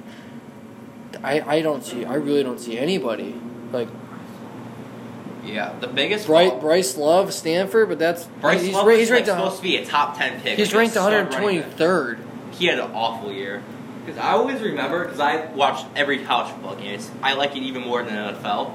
[1.23, 2.03] I, I don't see.
[2.05, 3.35] I really don't see anybody
[3.71, 3.89] like
[5.45, 9.17] Yeah, the biggest Bryce, fault- Bryce Love, Stanford, but that's Bryce he's, Love he's like,
[9.17, 9.29] ranked.
[9.29, 10.57] a- supposed to be a top ten pick.
[10.57, 11.69] he's ranked stud running back.
[11.77, 12.19] 123rd.
[12.53, 13.61] He had an awful year.
[14.09, 16.95] Because I always remember, because I watched every college football game.
[16.95, 18.73] It's, I like it even more than NFL.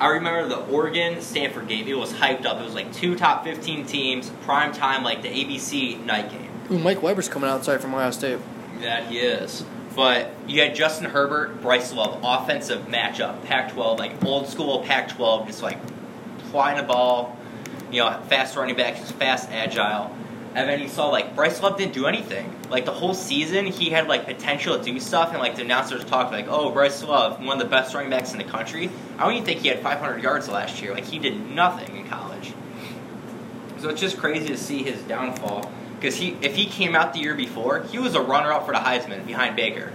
[0.00, 1.86] I remember the Oregon Stanford game.
[1.86, 2.58] It was hyped up.
[2.58, 6.48] It was like two top 15 teams, prime time, like the ABC night game.
[6.70, 8.38] Ooh, Mike Weber's coming outside from Ohio State.
[8.80, 9.62] That he is.
[9.94, 15.10] But you had Justin Herbert, Bryce Love, offensive matchup, Pac 12, like old school Pac
[15.10, 15.78] 12, just like
[16.50, 17.36] flying the ball,
[17.90, 20.16] you know, fast running back, just fast, agile.
[20.54, 22.54] And then you saw like Bryce Love didn't do anything.
[22.68, 26.04] Like the whole season, he had like potential to do stuff, and like the announcers
[26.04, 29.24] talked like, "Oh, Bryce Love, one of the best running backs in the country." I
[29.24, 30.92] don't even think he had 500 yards last year.
[30.92, 32.52] Like he did nothing in college.
[33.80, 35.72] So it's just crazy to see his downfall.
[35.96, 38.78] Because he, if he came out the year before, he was a runner-up for the
[38.78, 39.92] Heisman behind Baker.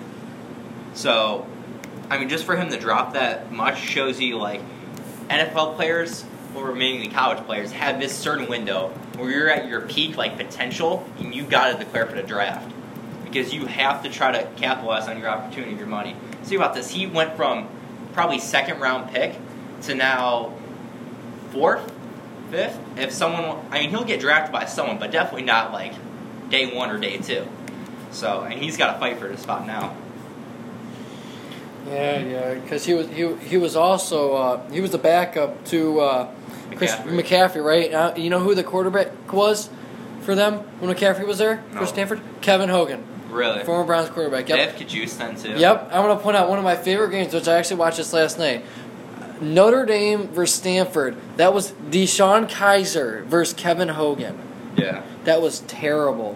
[0.93, 1.45] So,
[2.09, 4.61] I mean, just for him to drop that much shows you like
[5.29, 6.23] NFL players
[6.57, 11.07] or mainly college players have this certain window where you're at your peak like potential
[11.19, 12.71] and you got to declare for the draft
[13.23, 16.15] because you have to try to capitalize on your opportunity, your money.
[16.43, 16.89] See about this?
[16.89, 17.67] He went from
[18.13, 19.35] probably second round pick
[19.83, 20.53] to now
[21.51, 21.91] fourth,
[22.49, 22.79] fifth.
[22.97, 25.93] If someone, I mean, he'll get drafted by someone, but definitely not like
[26.49, 27.47] day one or day two.
[28.11, 29.95] So, and he's got to fight for the spot now.
[31.87, 35.99] Yeah, yeah, because he was he he was also uh, he was the backup to
[36.01, 36.31] uh,
[36.76, 37.24] Chris McCaffrey.
[37.24, 37.93] McCaffrey, right?
[37.93, 39.70] Uh, you know who the quarterback was
[40.22, 41.80] for them when McCaffrey was there No.
[41.82, 42.20] for Stanford?
[42.41, 43.63] Kevin Hogan, Really?
[43.63, 44.47] former Browns quarterback.
[44.47, 44.72] They Yep.
[44.78, 45.51] have Kajus then too.
[45.59, 47.97] Yep, I want to point out one of my favorite games, which I actually watched
[47.97, 48.63] this last night.
[49.39, 51.15] Notre Dame versus Stanford.
[51.38, 54.38] That was DeShone Kizer versus Kevin Hogan.
[54.76, 55.01] Yeah.
[55.26, 56.36] That was terrible.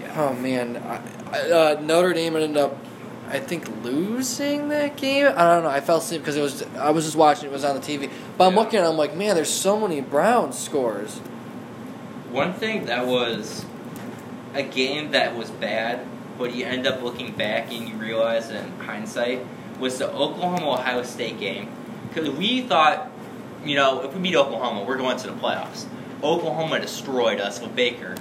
[0.00, 0.12] Yeah.
[0.16, 1.00] Oh man, I,
[1.36, 2.76] I, uh, Notre Dame ended up,
[3.30, 5.26] I think, losing that game.
[5.26, 5.68] I don't know.
[5.68, 6.62] I fell asleep because it was.
[6.76, 7.46] I was just watching.
[7.46, 8.10] It was on the TV.
[8.36, 8.58] But I'm Yeah.
[8.60, 8.78] looking.
[8.80, 11.20] at it, I'm like, man, there's so many Browns scores.
[12.30, 13.64] One thing that was
[14.54, 16.00] a game that was bad,
[16.38, 19.44] but you end up looking back and you realize in hindsight
[19.78, 21.68] was the Oklahoma Ohio State game.
[22.08, 23.10] Because we thought,
[23.64, 25.84] you know, if we beat Oklahoma, we're going to the playoffs.
[26.22, 28.14] Oklahoma destroyed us with Baker.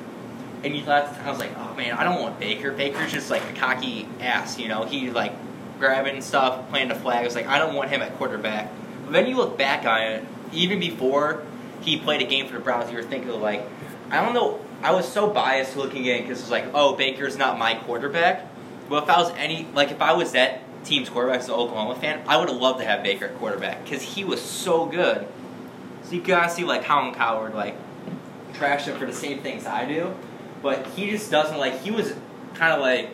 [0.67, 2.73] And you thought I was like, oh man, I don't want Baker.
[2.73, 4.83] Baker's just like a cocky ass, you know.
[4.83, 5.31] He like
[5.79, 7.21] grabbing stuff, playing the flag.
[7.21, 8.69] I was like, I don't want him at quarterback.
[9.05, 11.41] But then you look back on it, even before
[11.79, 13.65] he played a game for the Browns, you were thinking like,
[14.09, 14.59] I don't know.
[14.83, 18.45] I was so biased looking in because it's like, oh, Baker's not my quarterback.
[18.89, 21.95] But if I was any like if I was that team's quarterback as an Oklahoma
[21.95, 25.25] fan, I would have loved to have Baker at quarterback because he was so good.
[26.03, 27.77] So you gotta see like Colin Cowherd like
[28.53, 30.13] trash him for the same things I do,
[30.61, 31.81] but he just doesn't like.
[31.81, 32.13] He was
[32.55, 33.09] kind of like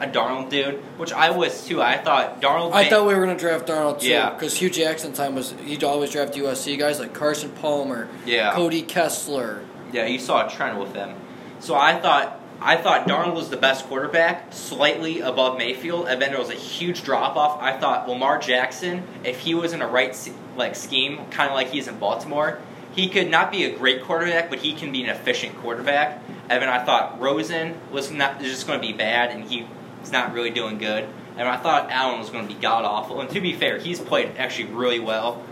[0.00, 1.82] a Darnold dude, which I was too.
[1.82, 2.72] I thought Darnold.
[2.72, 4.30] I thought we were gonna draft Darnold too, Yeah.
[4.30, 8.52] because Hue Jackson time was he'd always draft USC guys like Carson Palmer, Yeah.
[8.54, 9.60] Cody Kessler.
[9.92, 11.14] Yeah, you saw a trend with them.
[11.60, 16.30] So I thought I thought Darnold was the best quarterback, slightly above Mayfield, and then
[16.30, 17.60] there was a huge drop off.
[17.62, 20.16] I thought Lamar Jackson, if he was in a right
[20.56, 22.58] like scheme, kind of like he's in Baltimore,
[22.94, 26.20] he could not be a great quarterback, but he can be an efficient quarterback.
[26.50, 30.32] And then I thought Rosen was not just going to be bad, and he's not
[30.32, 31.08] really doing good.
[31.36, 33.20] And I thought Allen was going to be god awful.
[33.20, 35.44] And to be fair, he's played actually really well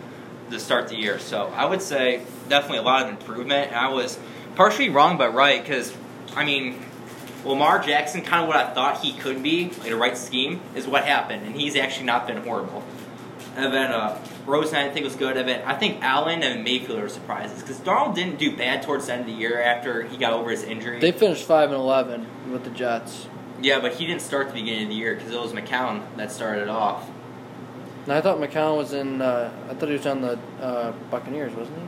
[0.50, 1.18] to start the year.
[1.18, 3.68] So I would say definitely a lot of improvement.
[3.68, 4.18] And I was
[4.54, 5.94] partially wrong but right because
[6.34, 6.82] I mean
[7.46, 10.86] Lamar Jackson, kind of what I thought he could be in a right scheme, is
[10.86, 12.82] what happened, and he's actually not been horrible.
[13.54, 15.36] And then uh, Rosen, I think was good.
[15.36, 15.62] of it.
[15.66, 19.22] I think Allen and Mayfield are surprises because Darnold didn't do bad towards the end
[19.22, 21.00] of the year after he got over his injury.
[21.00, 23.26] They finished five and eleven with the Jets.
[23.60, 26.30] yeah, but he didn't start the beginning of the year because it was McCown that
[26.30, 27.08] started off.
[28.04, 29.20] And I thought McCown was in.
[29.20, 31.84] Uh, I thought he was on the uh, Buccaneers, wasn't he?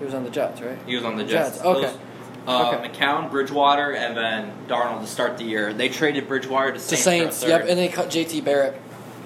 [0.00, 0.78] He was on the Jets, right?
[0.86, 1.64] He was on the Jets, Jets.
[1.64, 1.86] okay.
[1.86, 1.98] Those-
[2.46, 2.88] uh, Okay.
[2.90, 5.72] McCown, Bridgewater, and then Darnold to start the year.
[5.72, 7.02] They traded Bridgewater to The Saints.
[7.04, 7.40] Saints.
[7.42, 8.78] for a Yep, and they cut JT Barrett.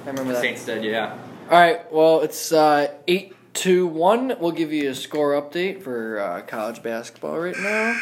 [0.05, 0.41] I remember that.
[0.41, 1.19] Saints did, yeah.
[1.51, 1.91] All right.
[1.91, 3.35] Well, it's uh, eight
[3.65, 4.35] one.
[4.39, 7.99] We'll give you a score update for uh, college basketball right now.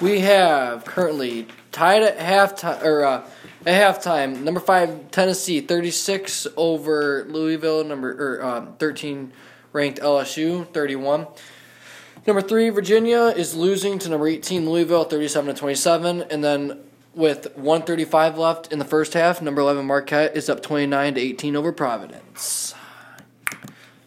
[0.00, 3.24] We have currently tied at halftime or uh,
[3.64, 4.42] at halftime.
[4.42, 7.84] Number five Tennessee thirty six over Louisville.
[7.84, 9.32] Number or um, thirteen
[9.72, 11.28] ranked LSU thirty one.
[12.26, 16.22] Number three, Virginia is losing to number 18, Louisville, 37 to 27.
[16.22, 16.78] And then
[17.14, 21.56] with 135 left in the first half, number 11, Marquette is up 29 to 18
[21.56, 22.74] over Providence.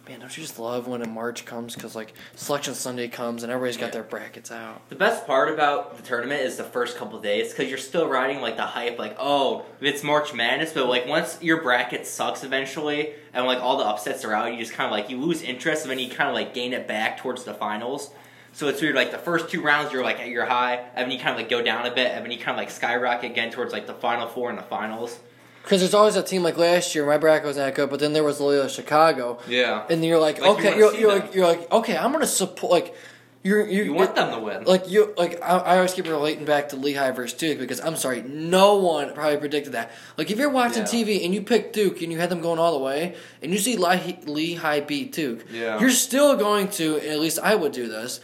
[0.07, 1.73] Man, don't you just love when a March comes?
[1.73, 4.87] Because, like, Selection Sunday comes and everybody's got their brackets out.
[4.89, 8.39] The best part about the tournament is the first couple days because you're still riding
[8.39, 13.13] like the hype, like oh it's March Madness, but like once your bracket sucks eventually
[13.33, 15.83] and like all the upsets are out, you just kind of like you lose interest
[15.83, 18.11] and then you kind of like gain it back towards the finals.
[18.55, 21.11] So it's weird, like the first two rounds you're like at your high, and then
[21.11, 23.29] you kind of like go down a bit, and then you kind of like skyrocket
[23.31, 25.19] again towards like the final four and the finals.
[25.61, 28.13] Because there's always a team like last year, my bracket was not good, but then
[28.13, 29.39] there was Loyola Chicago.
[29.49, 32.11] Yeah, And you're like, Like, you okay, wanna you're, you're like, you're like, okay, I'm
[32.13, 32.71] gonna support.
[32.71, 32.95] Like,
[33.43, 34.63] you're, you're you want them to win.
[34.63, 37.95] Like you, like I, I always keep relating back to Lehigh versus Duke because I'm
[37.95, 39.91] sorry, no one probably predicted that.
[40.17, 40.87] Like if you're watching Yeah.
[40.87, 43.57] TV and you pick Duke and you had them going all the way, and you
[43.59, 45.79] see Lehigh, Lehigh beat Duke, Yeah.
[45.79, 46.97] you're still going to.
[46.99, 48.19] At least I would do this.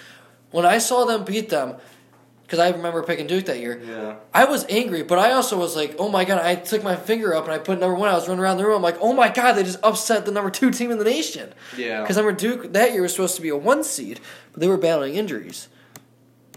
[0.52, 1.76] When I saw them beat them,
[2.44, 4.16] because I remember picking Duke that year, yeah.
[4.34, 6.46] I was angry, but I also was like, oh my god!
[6.46, 8.10] I took my finger up and I put number one.
[8.10, 8.76] I was running around the room.
[8.76, 9.54] I'm like, oh my god!
[9.54, 11.54] They just upset the number two team in the nation.
[11.78, 12.02] Yeah.
[12.02, 14.20] Because number Duke that year was supposed to be a one seed,
[14.52, 15.70] but they were battling injuries.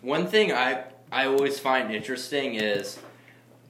[0.02, 2.98] One thing I I always find interesting is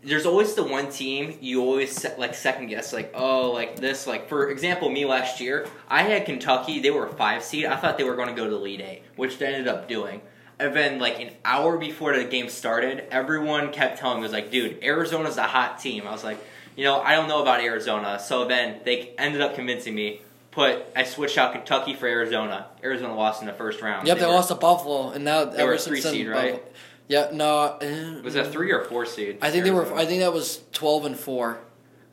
[0.05, 4.07] there's always the one team you always se- like second guess like oh like this
[4.07, 7.77] like for example me last year I had Kentucky they were a five seed I
[7.77, 10.21] thought they were going to go to the lead eight which they ended up doing.
[10.59, 14.51] And then like an hour before the game started everyone kept telling me was like
[14.51, 16.07] dude Arizona's a hot team.
[16.07, 16.39] I was like
[16.77, 18.19] you know I don't know about Arizona.
[18.21, 22.67] So then they ended up convincing me put I switched out Kentucky for Arizona.
[22.83, 24.07] Arizona lost in the first round.
[24.07, 26.13] Yep, they were- lost to Buffalo, and now They ever were a since three then,
[26.13, 26.53] seed, right?
[26.53, 26.71] Buffalo-
[27.09, 27.79] Yeah, no.
[27.81, 29.93] uh, was that three or four seed I think they were.
[29.95, 31.61] I think that was twelve and four,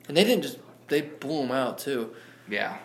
[0.08, 0.58] and they didn't just.
[0.90, 2.14] They blew them out too.
[2.50, 2.78] Yeah.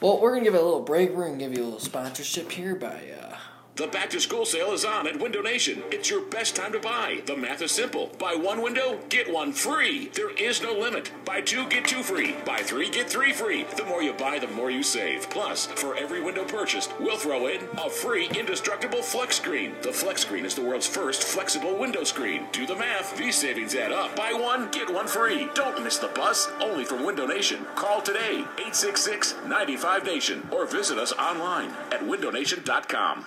[0.00, 1.10] Well, we're gonna give it a little break.
[1.10, 3.12] We're gonna give you a little sponsorship here by.
[3.20, 3.36] Uh,
[3.76, 5.82] The back to school sale is on at Window Nation.
[5.90, 7.22] It's your best time to buy.
[7.24, 8.10] The math is simple.
[8.18, 10.10] Buy one window, get one free.
[10.12, 11.10] There is no limit.
[11.24, 12.34] Buy two, get two free.
[12.44, 13.64] Buy three, get three free.
[13.76, 15.30] The more you buy, the more you save.
[15.30, 19.72] Plus, for every window purchased, we'll throw in a free indestructible flex screen.
[19.82, 22.46] The flex screen is the world's first flexible window screen.
[22.52, 23.16] Do the math.
[23.16, 24.14] These savings add up.
[24.14, 25.48] Buy one, get one free.
[25.54, 26.48] Don't miss the bus.
[26.60, 27.64] Only from Window Nation.
[27.76, 33.24] Call today 866 95 Nation or visit us online at windownation.com.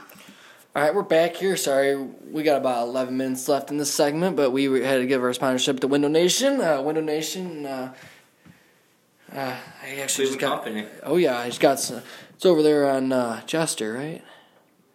[0.75, 1.55] all right, we're back here.
[1.55, 5.21] Sorry, we got about eleven minutes left in this segment, but we had to give
[5.21, 6.59] our sponsorship to Window Nation.
[6.59, 7.65] Uh, Window Nation.
[7.67, 7.93] Uh,
[9.31, 10.63] uh, I actually just got.
[10.63, 10.87] Company.
[11.03, 12.01] Oh yeah, I just got some.
[12.31, 14.23] It's over there on uh, Jester, right?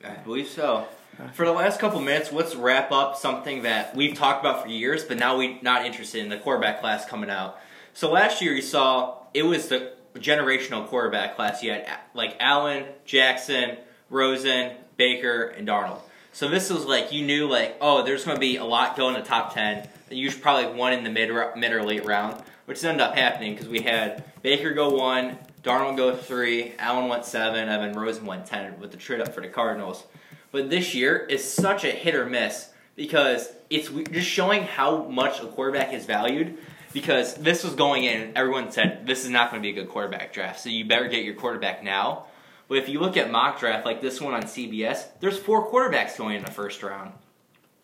[0.05, 0.89] I believe so.
[1.35, 5.05] For the last couple minutes, let's wrap up something that we've talked about for years,
[5.05, 7.59] but now we're not interested in the quarterback class coming out.
[7.93, 11.63] So last year, you saw it was the generational quarterback class.
[11.63, 13.79] You had like Allen, Jackson,
[14.11, 16.01] Rosen, Baker, and Darnold.
[16.33, 19.15] So this was like you knew like oh there's going to be a lot going
[19.15, 19.89] to top ten.
[20.11, 23.55] You should probably one in the mid mid or late round, which ended up happening
[23.55, 28.45] because we had Baker go one, Darnold go three, Allen went seven, Evan Rosen went
[28.45, 30.05] ten with the trade up for the Cardinals.
[30.53, 35.41] But this year is such a hit or miss because it's just showing how much
[35.41, 36.59] a quarterback is valued.
[36.95, 39.91] Because this was going in, everyone said this is not going to be a good
[39.91, 42.25] quarterback draft, so you better get your quarterback now.
[42.69, 46.17] But if you look at mock draft like this one on CBS, there's four quarterbacks
[46.17, 47.13] going in the first round.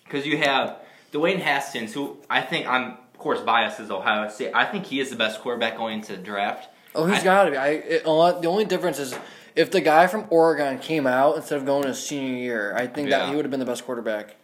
[0.05, 0.77] Because you have
[1.13, 4.53] Dwayne Haskins, who I think I'm of course biased as Ohio State.
[4.55, 6.69] I think he is the best quarterback going into the draft.
[6.95, 7.57] Oh, he's got to be.
[7.57, 9.19] I it, a lot, the only difference is
[9.57, 12.75] if the guy from Oregon came out instead of going his senior year.
[12.77, 13.21] I think Yeah.
[13.21, 14.37] that he would have been the best quarterback.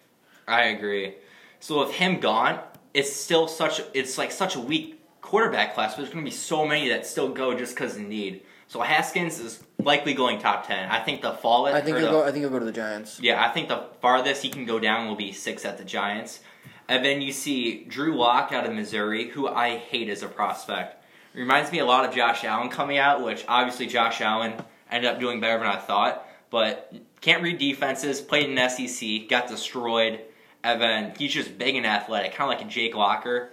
[0.48, 1.16] I agree.
[1.60, 2.60] So with him gone,
[2.94, 6.34] it's still such it's like such a weak quarterback class, but there's going to be
[6.34, 8.42] so many that still go just because of need.
[8.70, 10.88] So Haskins is likely going top ten.
[10.90, 11.66] I think the fall.
[11.66, 12.22] I think he'll the- go.
[12.22, 13.18] I think he'll go to the Giants.
[13.20, 16.38] Yeah, I think the farthest he can go down will be six at the Giants.
[16.86, 21.04] And then you see Drew Lock out of Missouri, who I hate as a prospect.
[21.34, 24.54] Reminds me a lot of Josh Allen coming out, which obviously Josh Allen
[24.88, 29.48] ended up doing better than I thought, but can't read defenses, played in SEC, got
[29.48, 30.20] destroyed.
[30.62, 33.50] And then he's just big and athletic, kind of like a Jake Locker.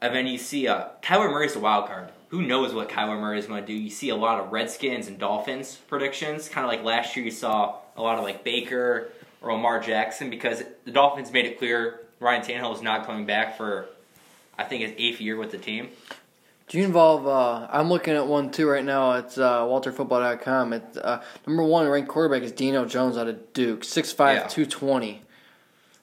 [0.00, 2.10] And then you see uh, Kyler Murray's a wild card.
[2.34, 3.72] Who knows what Kyler Murray is going to do?
[3.72, 7.24] You see a lot of Redskins and Dolphins predictions, kind of like last year.
[7.24, 11.60] You saw a lot of like Baker or Lamar Jackson because the Dolphins made it
[11.60, 13.86] clear Ryan Tannehill is not coming back for,
[14.58, 15.90] I think, his eighth year with the team.
[16.66, 17.28] Do you involve?
[17.28, 19.12] Uh, I'm looking at one too right now.
[19.12, 20.72] It's uh, WalterFootball.com.
[20.72, 24.46] It's uh, number one ranked quarterback is Dino Jones out of Duke, 6'5", Yeah.
[24.48, 25.22] 220.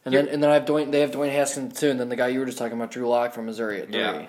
[0.06, 0.92] And then and then I have Dwayne.
[0.92, 3.08] They have Dwayne Haskins too, and then the guy you were just talking about, Drew
[3.08, 4.00] Lock from Missouri at three.
[4.00, 4.28] Yeah.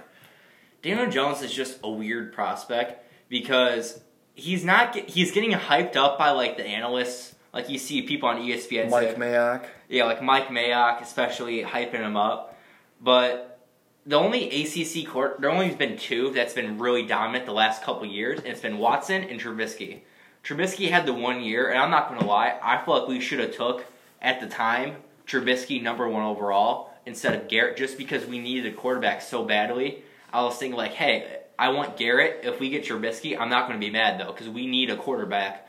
[0.83, 4.01] Daniel Jones is just a weird prospect because
[4.35, 7.35] he's not get, he's getting hyped up by like the analysts.
[7.55, 9.67] Like you see people on ESPN Mike say, Mayock.
[9.89, 12.59] Yeah, like Mike Mayock, especially hyping him up.
[13.01, 13.61] But
[14.05, 17.83] the only ACC court, there only has been two that's been really dominant the last
[17.83, 20.01] couple years, and it's been Watson and Trubisky.
[20.43, 23.21] Trubisky had the one year, and I'm not going to lie, I feel like we
[23.21, 23.85] should have took
[24.21, 28.77] at the time Trubisky number one overall instead of Garrett, just because we needed a
[28.77, 30.03] quarterback so badly.
[30.33, 32.41] I was thinking like, hey, I want Garrett.
[32.45, 34.97] If we get Trubisky, I'm not going to be mad though, because we need a
[34.97, 35.69] quarterback.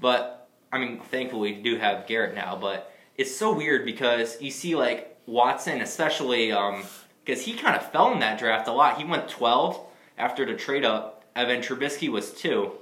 [0.00, 4.50] But I mean, thankfully we do have Garrett now, but it's so weird because you
[4.50, 6.84] see like Watson, especially um,
[7.24, 8.98] because he kind of fell in that draft a lot.
[8.98, 9.80] He went 12
[10.18, 12.72] after the trade up, and then Trubisky was two.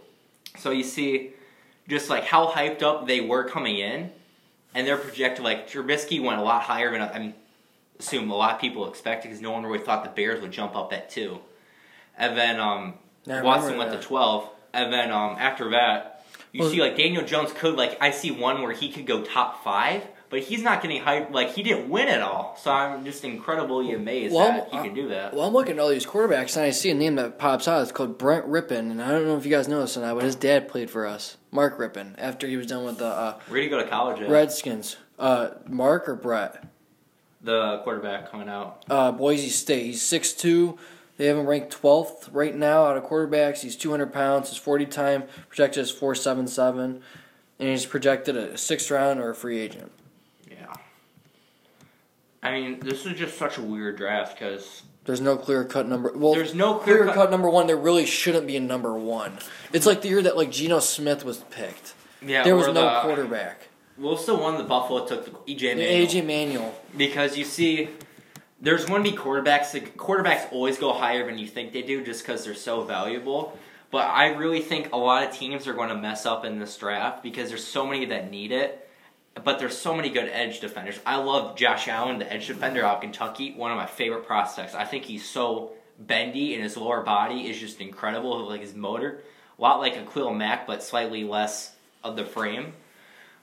[0.58, 1.32] So you see
[1.88, 4.10] just like how hyped up they were coming in,
[4.74, 7.34] and they're projected like Trubisky went a lot higher than I
[8.02, 10.74] assume a lot of people expected because no one really thought the Bears would jump
[10.76, 11.38] up at two.
[12.16, 12.94] And then um,
[13.26, 14.02] Watson went that.
[14.02, 17.96] to 12, and then um, after that, you Well- see like Daniel Jones could like
[18.00, 21.30] I see one where he could go top five, but he's not getting hyped.
[21.32, 24.82] Like he didn't win at all, so I'm just incredibly amazed Well, that he uh,
[24.82, 25.32] can do that.
[25.32, 27.82] Well, I'm looking at all these quarterbacks, and I see a name that pops out.
[27.82, 30.14] It's called Brett Rypien, and I don't know if you guys know this or not,
[30.16, 33.38] but his dad played for us, Mark Rypien, after he was done with the uh,
[33.48, 34.28] Where did he go to college at?
[34.28, 34.96] Redskins.
[35.18, 36.64] Uh, Mark or Brett?
[37.42, 38.84] The quarterback coming out.
[38.88, 39.86] Uh, Boise State.
[39.86, 40.78] He's 6'2".
[41.16, 43.58] They have him ranked 12th right now out of quarterbacks.
[43.60, 44.48] He's 200 pounds.
[44.48, 47.02] His 40 time projected is 477.
[47.58, 49.92] And he's projected a sixth round or a free agent.
[50.50, 50.72] Yeah.
[52.42, 56.12] I mean, this is just such a weird draft because There's no clear cut number.
[56.14, 57.66] Well, there's no clear clear cut number one.
[57.66, 59.38] There really shouldn't be a number one.
[59.72, 61.94] It's like the year that like Geno Smith was picked.
[62.24, 63.68] Yeah, there was no the- quarterback.
[63.98, 66.06] Well, still one the Buffalo took the EJ Manuel.
[66.06, 66.74] AJ Manuel.
[66.96, 67.88] because you see,
[68.60, 69.72] there's going to be quarterbacks.
[69.72, 73.58] The quarterbacks always go higher than you think they do, just because they're so valuable.
[73.90, 76.76] But I really think a lot of teams are going to mess up in this
[76.78, 78.88] draft because there's so many that need it.
[79.44, 80.98] But there's so many good edge defenders.
[81.06, 84.74] I love Josh Allen, the edge defender out of Kentucky, one of my favorite prospects.
[84.74, 88.46] I think he's so bendy and his lower body is just incredible.
[88.46, 89.22] Like his motor,
[89.58, 91.74] a lot like Aquil Mack, but slightly less
[92.04, 92.74] of the frame.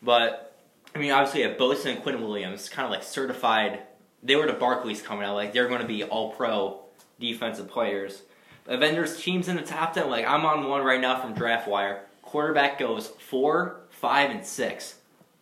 [0.02, 0.56] But
[0.96, 3.84] I mean, obviously, have Bosa and Quinn Williams, kind of like certified.
[4.24, 6.82] They were the Barkleys coming out, like they're going to be all pro
[7.20, 8.24] defensive players.
[8.66, 10.10] But then there's teams in the top ten.
[10.10, 12.00] Like I'm on one right now from DraftWire.
[12.22, 14.96] Quarterback goes four, five, and six.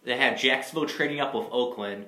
[0.03, 2.05] They have Jacksonville trading up with Oakland,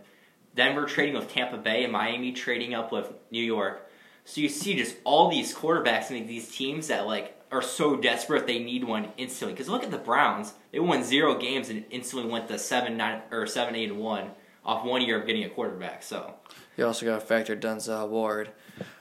[0.56, 3.90] Denver trading with Tampa Bay, and Miami trading up with New York.
[4.26, 8.46] So you see just all these quarterbacks and these teams that like are so desperate
[8.48, 9.54] they need one instantly.
[9.54, 13.22] Because look at the Browns; they won zero games and instantly went to seven nine
[13.32, 14.32] or seven eight and one
[14.66, 16.04] off one year of getting a quarterback.
[16.04, 16.34] So
[16.78, 18.50] You also got to factor Denzel Ward.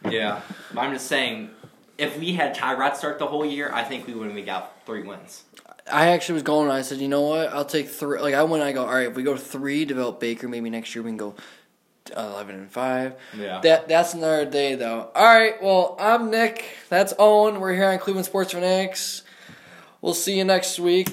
[0.08, 0.40] yeah,
[0.72, 1.50] but I'm just saying,
[1.98, 5.02] if we had Tyrod start the whole year, I think we would have got three
[5.02, 5.44] wins.
[5.90, 6.70] I actually was going.
[6.70, 7.48] I said, you know what?
[7.48, 8.20] I'll take three.
[8.20, 8.62] Like I went.
[8.62, 8.84] I go.
[8.84, 9.08] All right.
[9.08, 10.46] If we go three, develop Baker.
[10.48, 11.34] Maybe next year we can go
[12.10, 13.14] 11 and 5.
[13.36, 13.60] Yeah.
[13.62, 15.10] That that's another day though.
[15.14, 16.64] All right, well, I'm Nick.
[16.88, 17.60] That's Owen.
[17.60, 19.22] We're here on Cleveland Sports Fanatics.
[20.00, 21.08] We'll see you next week.